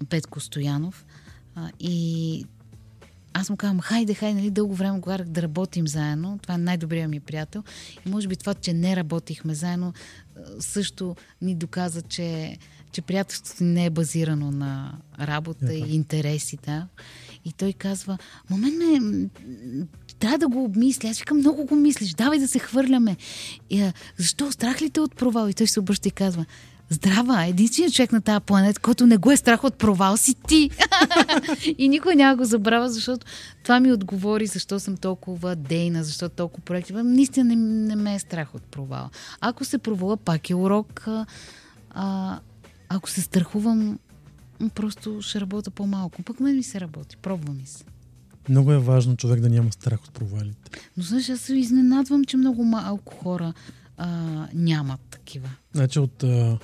Петко 0.08 0.40
Стоянов. 0.40 1.06
А, 1.54 1.70
и 1.80 2.44
аз 3.32 3.50
му 3.50 3.56
казвам, 3.56 3.80
хайде, 3.80 4.14
хайде, 4.14 4.34
нали, 4.34 4.50
дълго 4.50 4.74
време 4.74 4.98
го 4.98 5.04
карах 5.04 5.28
да 5.28 5.42
работим 5.42 5.88
заедно. 5.88 6.38
Това 6.42 6.54
е 6.54 6.58
най-добрият 6.58 7.10
ми 7.10 7.20
приятел. 7.20 7.64
И 8.06 8.10
може 8.10 8.28
би 8.28 8.36
това, 8.36 8.54
че 8.54 8.72
не 8.72 8.96
работихме 8.96 9.54
заедно, 9.54 9.92
също 10.60 11.16
ни 11.42 11.54
доказа, 11.54 12.02
че, 12.02 12.58
че 12.92 13.02
приятелството 13.02 13.64
не 13.64 13.86
е 13.86 13.90
базирано 13.90 14.50
на 14.50 14.98
работа 15.20 15.74
и 15.74 15.94
интереси. 15.94 16.58
Да. 16.64 16.88
И 17.44 17.52
той 17.52 17.72
казва, 17.72 18.18
момент 18.50 18.74
ме, 18.78 19.28
трябва 20.18 20.38
да 20.38 20.48
го 20.48 20.64
обмисля. 20.64 21.08
Аз 21.08 21.18
викам, 21.18 21.38
много 21.38 21.64
го 21.64 21.76
мислиш, 21.76 22.14
давай 22.14 22.38
да 22.38 22.48
се 22.48 22.58
хвърляме. 22.58 23.16
И, 23.70 23.80
а, 23.80 23.92
защо? 24.16 24.52
Страх 24.52 24.82
ли 24.82 24.90
те 24.90 25.00
от 25.00 25.16
провал? 25.16 25.48
И 25.48 25.54
той 25.54 25.66
се 25.66 25.80
обръща 25.80 26.08
и 26.08 26.12
казва, 26.12 26.44
Здрава, 26.90 27.44
единственият 27.44 27.94
човек 27.94 28.12
на 28.12 28.20
тази 28.20 28.44
планета, 28.44 28.80
който 28.80 29.06
не 29.06 29.16
го 29.16 29.30
е 29.30 29.36
страх 29.36 29.64
от 29.64 29.74
провал, 29.74 30.16
си 30.16 30.34
ти. 30.48 30.70
и 31.78 31.88
никой 31.88 32.16
няма 32.16 32.36
го 32.36 32.44
забравя, 32.44 32.88
защото 32.88 33.26
това 33.62 33.80
ми 33.80 33.92
отговори 33.92 34.46
защо 34.46 34.80
съм 34.80 34.96
толкова 34.96 35.56
дейна, 35.56 36.04
защо 36.04 36.28
толкова 36.28 36.64
проекти. 36.64 36.92
Бе, 36.92 37.02
Наистина 37.02 37.44
не, 37.44 37.56
не 37.56 37.96
ме 37.96 38.14
е 38.14 38.18
страх 38.18 38.54
от 38.54 38.62
провал. 38.62 39.10
Ако 39.40 39.64
се 39.64 39.78
провала, 39.78 40.16
пак 40.16 40.50
е 40.50 40.54
урок. 40.54 41.08
А, 41.08 41.26
а, 41.90 42.38
ако 42.88 43.10
се 43.10 43.20
страхувам, 43.20 43.98
просто 44.74 45.22
ще 45.22 45.40
работя 45.40 45.70
по-малко. 45.70 46.22
Пък 46.22 46.40
мен 46.40 46.56
ми 46.56 46.62
се 46.62 46.80
работи, 46.80 47.16
пробва 47.16 47.52
ми 47.52 47.66
се. 47.66 47.84
Много 48.48 48.72
е 48.72 48.78
важно 48.78 49.16
човек 49.16 49.40
да 49.40 49.48
няма 49.48 49.72
страх 49.72 50.04
от 50.04 50.12
провалите. 50.12 50.70
Но 50.96 51.02
знаеш, 51.02 51.28
аз 51.28 51.40
се 51.40 51.54
изненадвам, 51.54 52.24
че 52.24 52.36
много 52.36 52.64
малко 52.64 53.14
хора 53.14 53.52
а, 53.96 54.08
нямат 54.54 55.00
такива. 55.10 55.50
Значи 55.72 55.98
от 55.98 56.22
а, 56.22 56.58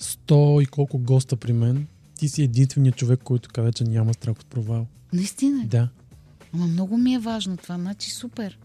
100 0.00 0.62
и 0.62 0.66
колко 0.66 0.98
госта 0.98 1.36
при 1.36 1.52
мен, 1.52 1.86
ти 2.18 2.28
си 2.28 2.42
единственият 2.42 2.96
човек, 2.96 3.20
който 3.24 3.48
каза, 3.52 3.72
че 3.72 3.84
няма 3.84 4.14
страх 4.14 4.36
от 4.40 4.46
провал. 4.46 4.86
Наистина. 5.12 5.64
Да. 5.66 5.88
Ама 6.54 6.66
много 6.66 6.98
ми 6.98 7.14
е 7.14 7.18
важно 7.18 7.56
това, 7.56 7.78
значи 7.78 8.10
супер. 8.10 8.58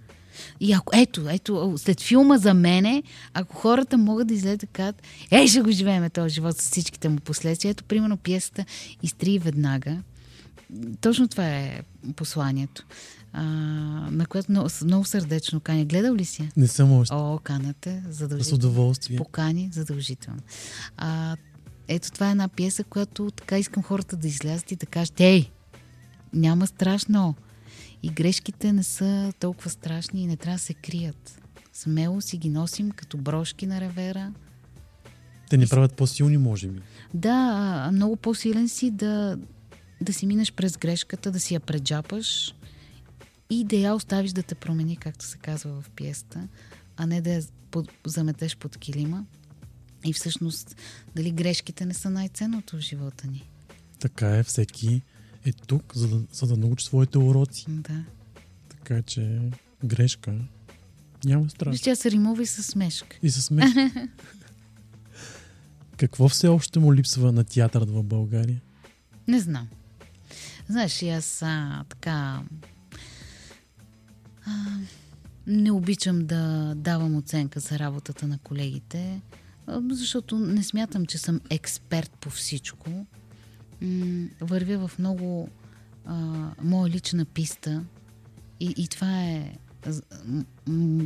И 0.60 0.74
ако, 0.74 0.96
ето, 0.96 1.30
ето, 1.30 1.74
след 1.78 2.02
филма 2.02 2.38
за 2.38 2.54
мене, 2.54 3.04
ако 3.34 3.56
хората 3.56 3.98
могат 3.98 4.28
да 4.28 4.34
излезат 4.34 4.60
да 4.60 4.68
кажат, 4.68 5.02
ей, 5.32 5.48
ще 5.48 5.62
го 5.62 5.72
живеем 5.72 6.10
този 6.10 6.34
живот 6.34 6.58
с 6.58 6.70
всичките 6.70 7.10
му 7.10 7.20
последствия. 7.20 7.72
Ето, 7.72 7.84
примерно, 7.84 8.18
пиесата 8.18 8.66
Изтри 9.04 9.40
веднага. 9.40 9.98
Точно 11.02 11.28
това 11.28 11.48
е 11.50 11.82
посланието, 12.16 12.84
а, 13.34 13.44
на 14.12 14.26
което 14.26 14.52
много, 14.52 14.70
много 14.84 15.06
сърдечно 15.06 15.60
каня. 15.60 15.86
Гледал 15.86 16.16
ли 16.16 16.26
си? 16.26 16.50
Не 16.58 16.68
съм 16.68 16.92
още. 16.92 17.16
О, 17.16 17.40
канате, 17.44 18.04
С 18.10 18.14
задължително. 18.16 18.56
удоволствие. 18.56 19.18
Покани, 19.18 19.70
задължително. 19.74 20.40
А, 20.98 21.36
ето 21.88 22.12
това 22.12 22.28
е 22.28 22.32
една 22.32 22.48
пиеса, 22.48 22.84
която 22.84 23.32
така 23.32 23.58
искам 23.58 23.84
хората 23.84 24.18
да 24.18 24.28
излязат 24.28 24.72
и 24.72 24.76
да 24.76 24.86
кажат, 24.86 25.20
ей, 25.20 25.52
няма 26.34 26.68
страшно. 26.68 27.36
И 28.04 28.10
грешките 28.10 28.74
не 28.74 28.84
са 28.84 29.34
толкова 29.40 29.70
страшни 29.70 30.24
и 30.24 30.28
не 30.28 30.38
трябва 30.38 30.56
да 30.56 30.64
се 30.64 30.74
крият. 30.74 31.42
Смело 31.74 32.22
си 32.22 32.38
ги 32.38 32.50
носим 32.50 32.92
като 32.92 33.18
брошки 33.18 33.68
на 33.68 33.82
ревера. 33.82 34.34
Те 35.50 35.58
ни 35.58 35.68
правят 35.68 35.94
по-силни, 35.94 36.38
може 36.38 36.68
би. 36.68 36.82
Да, 37.14 37.90
много 37.94 38.16
по-силен 38.16 38.70
си 38.70 38.92
да, 38.92 39.38
да 40.06 40.14
си 40.14 40.26
минеш 40.26 40.54
през 40.54 40.78
грешката, 40.78 41.32
да 41.32 41.40
си 41.40 41.54
я 41.54 41.60
преджапаш 41.60 42.56
и 43.50 43.64
да 43.64 43.76
я 43.76 43.96
оставиш 43.96 44.32
да 44.32 44.44
те 44.44 44.56
промени, 44.56 44.98
както 44.98 45.26
се 45.26 45.38
казва 45.38 45.82
в 45.82 45.90
пиеста, 45.90 46.48
а 46.98 47.06
не 47.06 47.22
да 47.22 47.30
я 47.30 47.44
под, 47.72 47.92
заметеш 48.06 48.58
под 48.58 48.78
килима. 48.78 49.26
И 50.06 50.14
всъщност, 50.14 50.76
дали 51.16 51.32
грешките 51.32 51.86
не 51.86 51.94
са 51.94 52.10
най-ценното 52.10 52.78
в 52.78 52.80
живота 52.80 53.28
ни? 53.28 53.50
Така 54.00 54.38
е, 54.38 54.44
всеки 54.44 55.02
е 55.46 55.52
тук, 55.52 55.96
за 55.96 56.08
да, 56.08 56.22
за 56.32 56.48
да 56.48 56.58
научи 56.58 56.86
своите 56.86 57.18
уроци. 57.18 57.66
Да. 57.68 58.04
Така 58.70 59.02
че 59.02 59.42
грешка 59.86 60.34
няма 61.26 61.50
страх. 61.50 61.72
Виж, 61.72 61.82
тя 61.82 61.96
се 61.96 62.12
римува 62.12 62.44
и 62.44 62.46
със 62.46 62.66
смешка. 62.66 63.18
И 63.24 63.30
с 63.30 63.42
смех. 63.42 63.66
Какво 65.98 66.30
все 66.30 66.48
още 66.48 66.80
му 66.80 66.94
липсва 66.94 67.32
на 67.32 67.44
театърът 67.44 67.90
в 67.90 68.04
България? 68.04 68.62
Не 69.28 69.40
знам. 69.40 69.68
Знаеш, 70.70 71.02
и 71.02 71.10
аз 71.10 71.42
а, 71.42 71.84
така... 71.90 72.42
А, 74.46 74.52
не 75.48 75.72
обичам 75.72 76.26
да 76.26 76.74
давам 76.76 77.16
оценка 77.16 77.60
за 77.60 77.80
работата 77.80 78.28
на 78.28 78.38
колегите, 78.38 79.22
защото 79.90 80.40
не 80.40 80.64
смятам, 80.64 81.06
че 81.06 81.18
съм 81.18 81.42
експерт 81.50 82.12
по 82.22 82.30
всичко. 82.30 83.06
Вървя 84.42 84.88
в 84.88 85.00
много 85.00 85.50
а, 86.06 86.16
моя 86.62 86.90
лична 86.90 87.26
писта 87.26 87.84
и, 88.60 88.74
и 88.78 88.88
това 88.88 89.24
е 89.24 89.58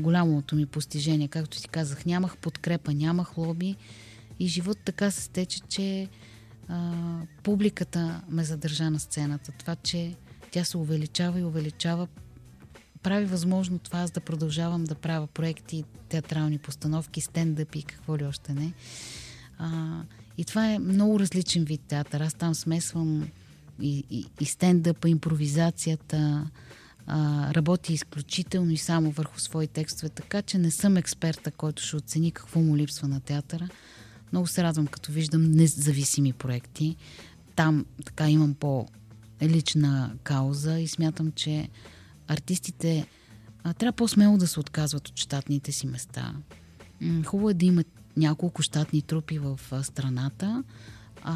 голямото 0.01 0.55
ми 0.55 0.65
постижение. 0.65 1.27
Както 1.27 1.61
ти 1.61 1.67
казах, 1.67 2.05
нямах 2.05 2.37
подкрепа, 2.37 2.93
нямах 2.93 3.37
лоби 3.37 3.75
и 4.39 4.47
живот 4.47 4.77
така 4.85 5.11
се 5.11 5.21
стече, 5.21 5.59
че 5.59 6.07
публиката 7.43 8.21
ме 8.29 8.43
задържа 8.43 8.89
на 8.89 8.99
сцената. 8.99 9.51
Това, 9.51 9.75
че 9.75 10.15
тя 10.51 10.63
се 10.63 10.77
увеличава 10.77 11.39
и 11.39 11.43
увеличава, 11.43 12.07
прави 13.03 13.25
възможно 13.25 13.79
това 13.79 13.99
аз 13.99 14.11
да 14.11 14.19
продължавам 14.19 14.83
да 14.83 14.95
правя 14.95 15.27
проекти, 15.27 15.83
театрални 16.09 16.57
постановки, 16.57 17.21
стендъпи 17.21 17.79
и 17.79 17.83
какво 17.83 18.17
ли 18.17 18.25
още 18.25 18.53
не. 18.53 18.73
А, 19.57 20.01
и 20.37 20.45
това 20.45 20.71
е 20.71 20.79
много 20.79 21.19
различен 21.19 21.63
вид 21.63 21.81
театър. 21.87 22.21
Аз 22.21 22.33
там 22.33 22.55
смесвам 22.55 23.27
и, 23.81 24.03
и, 24.09 24.25
и 24.39 24.45
стендъпа, 24.45 25.09
импровизацията, 25.09 26.49
а, 27.07 27.53
работи 27.53 27.93
изключително 27.93 28.71
и 28.71 28.77
само 28.77 29.11
върху 29.11 29.39
свои 29.39 29.67
текстове, 29.67 30.09
така 30.09 30.41
че 30.41 30.57
не 30.57 30.71
съм 30.71 30.97
експерта, 30.97 31.51
който 31.51 31.83
ще 31.83 31.95
оцени 31.95 32.31
какво 32.31 32.59
му 32.59 32.77
липсва 32.77 33.07
на 33.07 33.19
театъра. 33.19 33.69
Много 34.31 34.47
се 34.47 34.63
радвам, 34.63 34.87
като 34.87 35.11
виждам 35.11 35.51
независими 35.51 36.33
проекти. 36.33 36.95
Там 37.55 37.85
така 38.05 38.29
имам 38.29 38.53
по-лична 38.53 40.15
кауза 40.23 40.79
и 40.79 40.87
смятам, 40.87 41.31
че 41.31 41.69
артистите 42.27 43.07
а, 43.63 43.73
трябва 43.73 43.95
по-смело 43.95 44.37
да 44.37 44.47
се 44.47 44.59
отказват 44.59 45.07
от 45.07 45.19
щатните 45.19 45.71
си 45.71 45.87
места. 45.87 46.33
Хубаво 47.25 47.49
е 47.49 47.53
да 47.53 47.65
имат 47.65 47.87
няколко 48.17 48.61
щатни 48.61 49.01
трупи 49.01 49.39
в 49.39 49.59
страната, 49.83 50.63
а, 51.21 51.35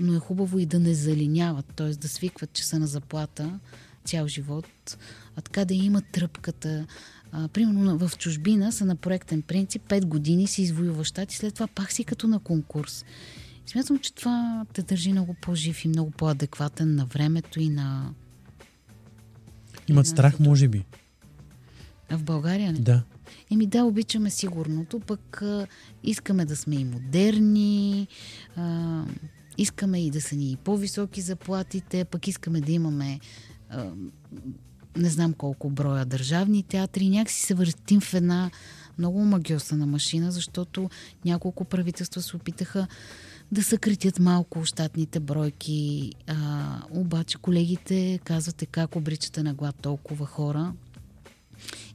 но 0.00 0.14
е 0.14 0.18
хубаво 0.18 0.58
и 0.58 0.66
да 0.66 0.80
не 0.80 0.94
залиняват, 0.94 1.66
т.е. 1.76 1.90
да 1.90 2.08
свикват, 2.08 2.52
че 2.52 2.66
са 2.66 2.78
на 2.78 2.86
заплата 2.86 3.58
цял 4.04 4.26
живот, 4.26 4.98
а 5.36 5.40
така 5.40 5.64
да 5.64 5.74
имат 5.74 6.04
тръпката. 6.12 6.86
А, 7.32 7.48
примерно 7.48 7.80
на- 7.84 7.96
в 7.98 8.18
чужбина 8.18 8.72
са 8.72 8.84
на 8.84 8.96
проектен 8.96 9.42
принцип, 9.42 9.82
5 9.88 10.04
години 10.06 10.46
си 10.46 10.62
извоюва 10.62 11.04
щат 11.04 11.32
и 11.32 11.36
след 11.36 11.54
това 11.54 11.66
пак 11.66 11.92
си 11.92 12.04
като 12.04 12.28
на 12.28 12.38
конкурс. 12.38 13.04
Смятам, 13.66 13.98
че 13.98 14.14
това 14.14 14.66
те 14.72 14.82
държи 14.82 15.12
много 15.12 15.34
по-жив 15.42 15.84
и 15.84 15.88
много 15.88 16.10
по-адекватен 16.10 16.94
на 16.94 17.06
времето 17.06 17.60
и 17.60 17.68
на... 17.68 18.14
Имат 19.88 20.04
Да, 20.04 20.10
страх, 20.10 20.40
може 20.40 20.68
би. 20.68 20.84
А 22.10 22.18
в 22.18 22.24
България 22.24 22.72
не. 22.72 22.78
Да. 22.78 23.02
Еми 23.50 23.66
да, 23.66 23.84
обичаме 23.84 24.30
сигурното, 24.30 25.00
пък 25.00 25.42
а, 25.42 25.66
искаме 26.04 26.44
да 26.44 26.56
сме 26.56 26.76
и 26.76 26.84
модерни. 26.84 28.08
А, 28.56 29.04
искаме 29.58 30.06
и 30.06 30.10
да 30.10 30.20
са 30.20 30.36
ни 30.36 30.56
по-високи 30.64 31.20
заплатите, 31.20 32.04
пък 32.04 32.28
искаме 32.28 32.60
да 32.60 32.72
имаме 32.72 33.20
а, 33.68 33.90
не 34.96 35.10
знам 35.10 35.32
колко 35.32 35.70
броя 35.70 36.04
държавни 36.04 36.62
театри. 36.62 37.08
Някакси 37.08 37.40
се 37.40 37.54
въртим 37.54 38.00
в 38.00 38.14
една 38.14 38.50
много 38.98 39.24
магиосана 39.24 39.86
машина, 39.86 40.32
защото 40.32 40.90
няколко 41.24 41.64
правителства 41.64 42.22
се 42.22 42.36
опитаха 42.36 42.86
да 43.52 43.62
съкратят 43.62 44.18
малко 44.18 44.64
щатните 44.64 45.20
бройки. 45.20 46.12
А, 46.26 46.82
обаче 46.90 47.38
колегите 47.38 48.20
казвате 48.24 48.66
как 48.66 48.96
обричате 48.96 49.42
на 49.42 49.54
глад 49.54 49.76
толкова 49.76 50.26
хора. 50.26 50.72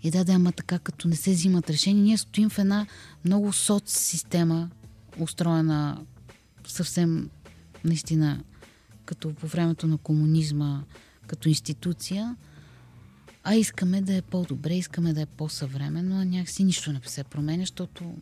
И 0.03 0.11
да, 0.11 0.23
да, 0.23 0.33
ама 0.33 0.51
така, 0.51 0.79
като 0.79 1.07
не 1.07 1.15
се 1.15 1.31
взимат 1.31 1.69
решения, 1.69 2.03
ние 2.03 2.17
стоим 2.17 2.49
в 2.49 2.59
една 2.59 2.87
много 3.25 3.53
соц 3.53 3.91
система, 3.91 4.69
устроена 5.19 6.05
съвсем 6.67 7.29
наистина 7.83 8.43
като 9.05 9.33
по 9.33 9.47
времето 9.47 9.87
на 9.87 9.97
комунизма, 9.97 10.83
като 11.27 11.49
институция, 11.49 12.35
а 13.47 13.55
искаме 13.55 14.01
да 14.01 14.15
е 14.15 14.21
по-добре, 14.21 14.75
искаме 14.75 15.13
да 15.13 15.21
е 15.21 15.25
по-съвременно, 15.25 16.21
а 16.21 16.25
някакси 16.25 16.63
нищо 16.63 16.91
не 16.91 16.99
се 17.05 17.23
променя, 17.23 17.61
защото... 17.61 18.15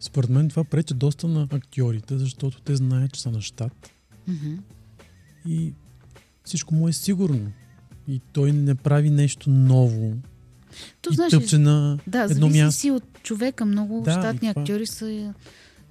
Според 0.00 0.30
мен 0.30 0.48
това 0.48 0.64
пречи 0.64 0.94
доста 0.94 1.28
на 1.28 1.48
актьорите, 1.52 2.18
защото 2.18 2.60
те 2.60 2.76
знаят, 2.76 3.12
че 3.12 3.22
са 3.22 3.30
на 3.30 3.40
щат 3.40 3.90
Мгм. 4.28 4.54
и 5.48 5.72
всичко 6.44 6.74
му 6.74 6.88
е 6.88 6.92
сигурно. 6.92 7.52
И 8.08 8.20
той 8.32 8.52
не 8.52 8.74
прави 8.74 9.10
нещо 9.10 9.50
ново 9.50 10.14
То, 11.02 11.10
и 11.12 11.14
знаеш, 11.14 11.30
тъпче 11.30 11.58
на 11.58 11.98
да, 12.06 12.22
едно 12.22 12.46
зависи 12.46 12.62
място. 12.62 12.80
си 12.80 12.90
от 12.90 13.04
човека. 13.22 13.64
Много 13.64 14.00
Да, 14.00 14.12
щатни 14.12 14.48
актьори 14.48 14.86
са 14.86 15.34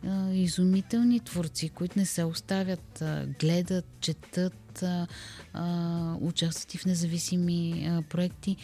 а, 0.05 0.33
изумителни 0.33 1.19
творци, 1.19 1.69
които 1.69 1.99
не 1.99 2.05
се 2.05 2.23
оставят, 2.23 3.01
а, 3.01 3.27
гледат, 3.39 3.85
четат, 3.99 4.83
а, 4.83 5.07
а, 5.53 6.15
участват 6.21 6.73
и 6.73 6.77
в 6.77 6.85
независими 6.85 7.87
а, 7.87 8.01
проекти. 8.01 8.55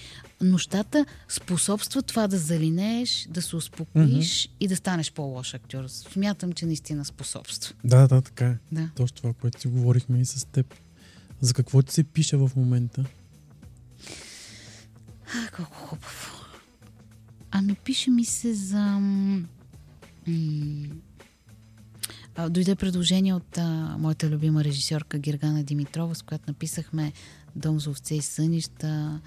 Нощата 0.42 1.06
способства 1.30 2.02
това 2.02 2.28
да 2.28 2.38
залинееш, 2.38 3.28
да 3.30 3.42
се 3.42 3.56
успокоиш 3.56 4.50
и 4.60 4.68
да 4.68 4.76
станеш 4.76 5.12
по-лош 5.12 5.54
актьор. 5.54 5.88
Смятам, 5.88 6.54
че 6.54 6.66
наистина 6.66 7.06
способства. 7.06 7.76
Да, 7.84 8.08
да, 8.08 8.22
така 8.22 8.46
е. 8.48 8.58
Да. 8.72 8.90
Точно 8.96 9.18
това, 9.18 9.34
което 9.34 9.62
си 9.62 9.68
говорихме 9.68 10.22
и 10.22 10.26
с 10.26 10.48
теб. 10.48 10.76
За 11.42 11.54
какво 11.54 11.82
ти 11.82 11.94
се 11.94 12.04
пише 12.04 12.38
в 12.38 12.52
момента? 12.56 13.06
А, 15.36 15.52
колко 15.56 15.76
хубаво. 15.76 16.46
Ами 17.52 17.76
пише 17.76 18.12
ми 18.12 18.26
се 18.26 18.54
за... 18.54 18.82
м, 18.82 19.48
дойде 22.50 22.76
предложение 22.76 23.34
от 23.34 23.58
а, 23.58 23.96
моята 24.00 24.30
любима 24.30 24.64
режисьорка 24.64 25.20
Гергана 25.20 25.64
Димитрова, 25.64 26.16
с 26.16 26.22
която 26.22 26.44
написахме 26.48 27.14
Дом 27.56 27.80
за 27.80 27.90
овце 27.90 28.16
и 28.16 28.22
сънища, 28.22 29.20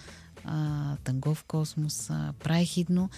а, 0.44 0.96
Танго 1.04 1.34
в 1.34 1.44
космоса, 1.44 2.34
Прайхидно. 2.44 3.10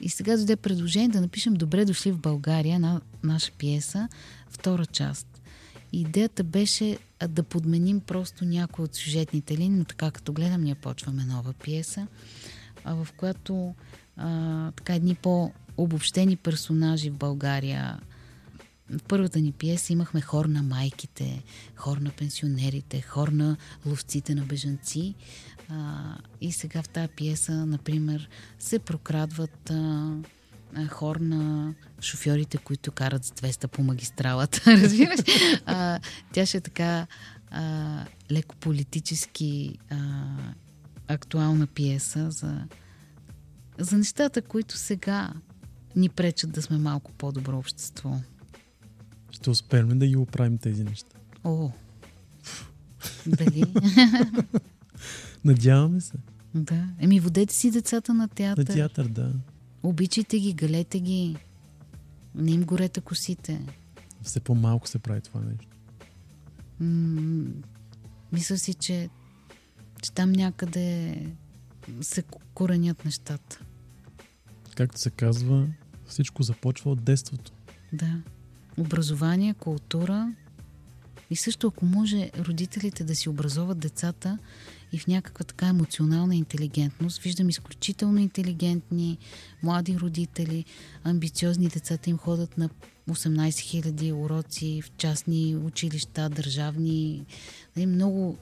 И 0.00 0.08
сега 0.08 0.36
дойде 0.36 0.56
предложение 0.56 1.08
да 1.08 1.20
напишем 1.20 1.54
Добре 1.54 1.84
дошли 1.84 2.12
в 2.12 2.18
България, 2.18 2.80
на 2.80 3.00
наша 3.22 3.52
пиеса, 3.52 4.08
втора 4.48 4.86
част. 4.86 5.26
Идеята 5.92 6.44
беше 6.44 6.98
да 7.28 7.42
подменим 7.42 8.00
просто 8.00 8.44
някои 8.44 8.84
от 8.84 8.94
сюжетните 8.94 9.56
линии, 9.56 9.78
но 9.78 9.84
така 9.84 10.10
като 10.10 10.32
гледам, 10.32 10.62
ние 10.62 10.74
почваме 10.74 11.24
нова 11.24 11.52
пиеса, 11.52 12.06
в 12.84 13.08
която 13.16 13.74
а, 14.16 14.72
така 14.72 14.94
едни 14.94 15.14
по-обобщени 15.14 16.36
персонажи 16.36 17.10
в 17.10 17.16
България. 17.16 18.00
Първата 19.08 19.40
ни 19.40 19.52
пиеса 19.52 19.92
имахме 19.92 20.20
хор 20.20 20.44
на 20.44 20.62
майките, 20.62 21.42
хор 21.76 21.96
на 21.96 22.10
пенсионерите, 22.10 23.00
хор 23.00 23.28
на 23.28 23.56
ловците 23.86 24.34
на 24.34 24.42
бежанци. 24.42 25.14
А, 25.68 26.16
и 26.40 26.52
сега 26.52 26.82
в 26.82 26.88
тази 26.88 27.08
пиеса, 27.08 27.66
например, 27.66 28.28
се 28.58 28.78
прокрадват 28.78 29.70
а, 29.70 30.12
хор 30.88 31.16
на 31.16 31.74
шофьорите, 32.00 32.58
които 32.58 32.92
карат 32.92 33.24
с 33.24 33.30
200 33.30 33.66
по 33.66 33.82
магистралата. 33.82 34.60
Разбираш? 34.66 35.20
А, 35.66 36.00
тя 36.32 36.46
ще 36.46 36.56
е 36.56 36.60
така 36.60 37.06
а, 37.50 38.04
леко 38.30 38.56
политически 38.56 39.78
а, 39.90 39.96
актуална 41.08 41.66
пиеса 41.66 42.30
за, 42.30 42.66
за 43.78 43.96
нещата, 43.96 44.42
които 44.42 44.76
сега 44.76 45.32
ни 45.96 46.08
пречат 46.08 46.50
да 46.50 46.62
сме 46.62 46.78
малко 46.78 47.12
по-добро 47.12 47.58
общество. 47.58 48.16
Ще 49.30 49.50
успеем 49.50 49.90
ли 49.90 49.94
да 49.94 50.06
ги 50.06 50.16
оправим 50.16 50.58
тези 50.58 50.84
неща? 50.84 51.16
О, 51.44 51.70
дали? 53.26 53.64
Надяваме 55.44 56.00
се. 56.00 56.16
да. 56.54 56.88
Еми, 56.98 57.20
водете 57.20 57.54
си 57.54 57.70
децата 57.70 58.14
на 58.14 58.28
театър. 58.28 58.62
На 58.62 58.74
театър, 58.74 59.08
да. 59.08 59.32
Обичайте 59.82 60.38
ги, 60.38 60.52
галете 60.52 61.00
ги. 61.00 61.36
Не 62.34 62.50
им 62.50 62.64
горете 62.64 63.00
косите. 63.00 63.60
Все 64.22 64.40
по-малко 64.40 64.88
се 64.88 64.98
прави 64.98 65.20
това 65.20 65.40
нещо. 65.40 65.76
М- 66.80 67.50
мисля 68.32 68.58
си, 68.58 68.74
че, 68.74 69.08
че 70.02 70.12
там 70.12 70.32
някъде 70.32 71.16
се 72.00 72.22
ко- 72.22 72.40
коренят 72.54 73.04
нещата. 73.04 73.60
Както 74.76 75.00
се 75.00 75.10
казва, 75.10 75.66
всичко 76.06 76.42
започва 76.42 76.90
от 76.90 77.04
детството. 77.04 77.52
Да. 77.92 78.22
Образование, 78.80 79.54
култура. 79.54 80.32
И 81.30 81.36
също, 81.36 81.66
ако 81.66 81.86
може 81.86 82.30
родителите 82.38 83.04
да 83.04 83.14
си 83.14 83.28
образоват 83.28 83.78
децата 83.78 84.38
и 84.92 84.98
в 84.98 85.06
някаква 85.06 85.44
така 85.44 85.66
емоционална 85.66 86.36
интелигентност. 86.36 87.18
Виждам 87.22 87.48
изключително 87.48 88.18
интелигентни 88.18 89.18
млади 89.62 89.98
родители, 89.98 90.64
амбициозни 91.04 91.68
децата 91.68 92.10
им 92.10 92.18
ходят 92.18 92.58
на 92.58 92.70
18 93.10 93.48
000 93.82 94.12
уроци 94.14 94.82
в 94.84 94.90
частни 94.96 95.56
училища, 95.56 96.28
държавни. 96.28 97.24
Нали, 97.76 97.86
Много 97.86 98.36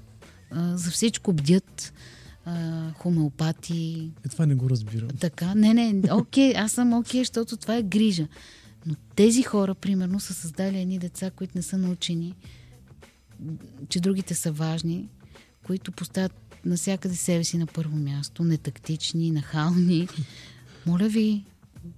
а, 0.51 0.76
за 0.76 0.91
всичко 0.91 1.32
бдят 1.32 1.93
а, 2.45 2.93
хомеопати, 2.93 4.11
Е, 4.26 4.28
това 4.28 4.47
не 4.47 4.55
го 4.55 4.70
разбирам. 4.70 5.09
така, 5.20 5.55
не, 5.55 5.74
не, 5.74 6.12
окей, 6.12 6.55
аз 6.57 6.72
съм 6.72 6.93
окей, 6.93 7.20
защото 7.20 7.57
това 7.57 7.76
е 7.76 7.82
грижа. 7.82 8.26
Но 8.89 8.95
тези 9.14 9.43
хора, 9.43 9.74
примерно, 9.74 10.20
са 10.20 10.34
създали 10.34 10.78
едни 10.78 10.99
деца, 10.99 11.30
които 11.30 11.53
не 11.57 11.62
са 11.62 11.78
научени, 11.78 12.34
че 13.89 14.01
другите 14.01 14.34
са 14.34 14.53
важни, 14.53 15.09
които 15.66 15.93
поставят 15.93 16.57
насякъде 16.64 17.16
себе 17.16 17.45
си 17.45 17.59
на 17.59 17.66
първо 17.66 17.97
място, 17.97 18.45
нетактични, 18.45 19.30
нахални. 19.30 20.09
Моля 20.86 21.09
ви, 21.09 21.45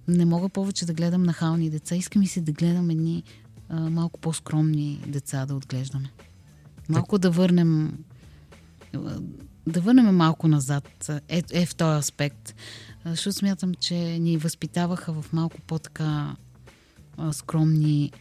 не 0.07 0.25
мога 0.25 0.49
повече 0.49 0.85
да 0.85 0.93
гледам 0.93 1.23
нахални 1.23 1.69
деца. 1.69 1.95
Иска 1.95 2.19
ми 2.19 2.27
се 2.27 2.41
да 2.41 2.51
гледам 2.51 2.89
едни 2.89 3.23
а, 3.69 3.89
малко 3.89 4.19
по-скромни 4.19 5.01
деца 5.07 5.45
да 5.45 5.55
отглеждаме. 5.55 6.11
Малко 6.89 7.17
да 7.17 7.31
върнем 7.31 7.97
да 9.67 9.81
върнем 9.81 10.15
малко 10.15 10.47
назад 10.47 11.09
е, 11.27 11.43
е 11.51 11.65
в 11.65 11.75
този 11.75 11.99
аспект. 11.99 12.55
Защото 13.05 13.37
смятам, 13.37 13.73
че 13.73 13.95
ни 13.95 14.37
възпитаваха 14.37 15.21
в 15.21 15.33
малко 15.33 15.61
по-така 15.61 16.35
а, 17.17 17.33
скромни 17.33 18.11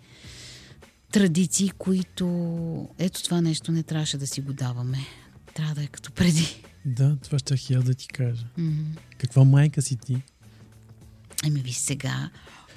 традиции, 1.12 1.70
които 1.70 2.88
ето 2.98 3.22
това 3.22 3.40
нещо 3.40 3.72
не 3.72 3.82
трябваше 3.82 4.18
да 4.18 4.26
си 4.26 4.40
го 4.40 4.52
даваме. 4.52 4.98
Трябва 5.54 5.74
да 5.74 5.82
е 5.82 5.86
като 5.86 6.12
преди. 6.12 6.62
Да, 6.84 7.16
това 7.16 7.38
ще 7.38 7.54
и 7.70 7.74
аз 7.74 7.84
да 7.84 7.94
ти 7.94 8.08
кажа. 8.08 8.46
М. 8.56 8.72
Каква 9.18 9.44
майка 9.44 9.82
си 9.82 9.96
ти? 9.96 10.22
Ами 11.44 11.60
виж 11.60 11.76
сега, 11.76 12.30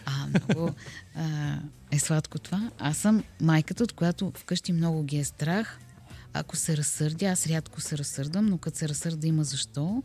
а, 0.05 0.27
много 0.27 0.75
а, 1.15 1.55
е 1.91 1.99
сладко 1.99 2.39
това. 2.39 2.71
Аз 2.79 2.97
съм 2.97 3.23
майката, 3.41 3.83
от 3.83 3.93
която 3.93 4.31
вкъщи 4.35 4.73
много 4.73 5.03
ги 5.03 5.17
е 5.17 5.23
страх. 5.23 5.79
Ако 6.33 6.55
се 6.55 6.77
разсърдя, 6.77 7.25
аз 7.25 7.47
рядко 7.47 7.81
се 7.81 7.97
разсърдам, 7.97 8.45
но 8.45 8.57
като 8.57 8.77
се 8.77 8.89
разсърда 8.89 9.27
има 9.27 9.43
защо. 9.43 10.03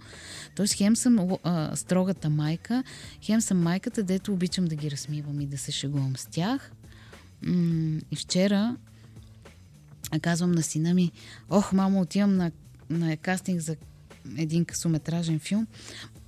Тоест, 0.55 0.75
хем 0.75 0.97
съм 0.97 1.37
а, 1.43 1.77
строгата 1.77 2.31
майка, 2.31 2.85
хем 3.23 3.41
съм 3.41 3.63
майката, 3.63 4.03
дето 4.03 4.33
обичам 4.33 4.65
да 4.65 4.77
ги 4.77 4.91
размивам 4.91 5.41
и 5.41 5.47
да 5.47 5.59
се 5.59 5.73
шегувам 5.73 6.17
с 6.17 6.27
тях. 6.27 6.73
М- 7.43 8.01
и 8.11 8.17
вчера 8.17 8.77
казвам 10.21 10.53
на 10.53 10.63
сина 10.63 10.95
ми, 10.95 11.13
ох, 11.51 11.73
мамо, 11.73 12.01
отивам 12.01 12.37
на, 12.37 12.51
на 12.91 13.17
кастинг 13.17 13.61
за 13.61 13.77
един 14.37 14.65
късометражен 14.65 15.39
филм, 15.39 15.67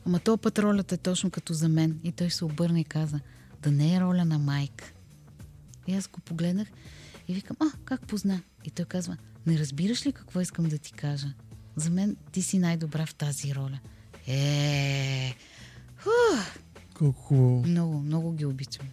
ама 0.06 0.18
този 0.18 0.40
път 0.40 0.58
ролята 0.58 0.94
е 0.94 0.98
точно 0.98 1.30
като 1.30 1.52
за 1.52 1.68
мен. 1.68 2.00
И 2.04 2.12
той 2.12 2.30
се 2.30 2.44
обърна 2.44 2.80
и 2.80 2.84
каза, 2.84 3.20
да 3.62 3.70
не 3.70 3.94
е 3.94 4.00
роля 4.00 4.24
на 4.24 4.38
майка. 4.38 4.92
И 5.86 5.94
аз 5.94 6.08
го 6.08 6.20
погледнах 6.20 6.68
и 7.28 7.34
викам, 7.34 7.56
а, 7.60 7.66
как 7.84 8.06
позна? 8.06 8.42
И 8.64 8.70
той 8.70 8.84
казва, 8.84 9.16
не 9.46 9.58
разбираш 9.58 10.06
ли 10.06 10.12
какво 10.12 10.40
искам 10.40 10.64
да 10.64 10.78
ти 10.78 10.92
кажа? 10.92 11.28
За 11.76 11.90
мен 11.90 12.16
ти 12.32 12.42
си 12.42 12.58
най-добра 12.58 13.06
в 13.06 13.14
тази 13.14 13.54
роля. 13.54 13.78
Е, 14.26 15.34
Колко 16.94 17.20
хубаво. 17.20 17.62
много, 17.66 18.00
много 18.00 18.32
ги 18.32 18.44
обичам. 18.44 18.86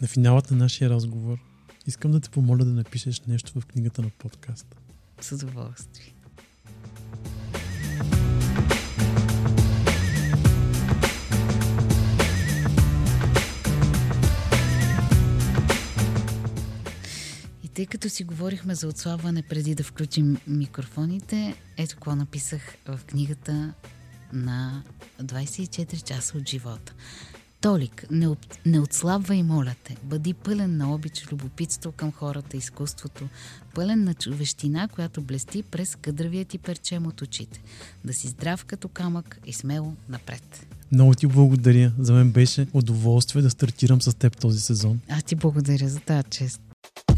На 0.00 0.08
финалът 0.08 0.50
на 0.50 0.56
нашия 0.56 0.90
разговор 0.90 1.38
Искам 1.86 2.10
да 2.10 2.20
те 2.20 2.30
помоля 2.30 2.64
да 2.64 2.70
напишеш 2.70 3.20
нещо 3.20 3.60
в 3.60 3.66
книгата 3.66 4.02
на 4.02 4.10
подкаста. 4.18 4.76
С 5.20 5.32
удоволствие. 5.32 6.14
Тъй 17.80 17.86
като 17.86 18.08
си 18.08 18.24
говорихме 18.24 18.74
за 18.74 18.88
отслабване 18.88 19.42
преди 19.42 19.74
да 19.74 19.84
включим 19.84 20.36
микрофоните, 20.46 21.54
ето 21.76 21.94
какво 21.94 22.14
написах 22.14 22.60
в 22.86 23.00
книгата 23.06 23.74
на 24.32 24.82
24 25.22 26.02
часа 26.02 26.38
от 26.38 26.48
живота. 26.48 26.94
Толик, 27.60 28.06
не, 28.10 28.28
от, 28.28 28.58
не 28.66 28.80
отслабвай, 28.80 29.42
моля 29.42 29.74
те. 29.84 29.96
Бъди 30.02 30.34
пълен 30.34 30.76
на 30.76 30.94
обич, 30.94 31.32
любопитство 31.32 31.92
към 31.92 32.12
хората, 32.12 32.56
изкуството, 32.56 33.28
пълен 33.74 34.04
на 34.04 34.14
човещина, 34.14 34.88
която 34.88 35.22
блести 35.22 35.62
през 35.62 35.96
къдравия 35.96 36.44
ти 36.44 36.58
перчем 36.58 37.06
от 37.06 37.22
очите. 37.22 37.62
Да 38.04 38.12
си 38.12 38.28
здрав 38.28 38.64
като 38.64 38.88
камък 38.88 39.40
и 39.46 39.52
смело 39.52 39.94
напред. 40.08 40.66
Много 40.92 41.14
ти 41.14 41.26
благодаря. 41.26 41.92
За 41.98 42.12
мен 42.12 42.32
беше 42.32 42.66
удоволствие 42.72 43.42
да 43.42 43.50
стартирам 43.50 44.02
с 44.02 44.14
теб 44.14 44.36
този 44.40 44.60
сезон. 44.60 45.00
Аз 45.08 45.24
ти 45.24 45.34
благодаря 45.34 45.88
за 45.88 46.00
тази 46.00 46.28
чест. 46.30 46.60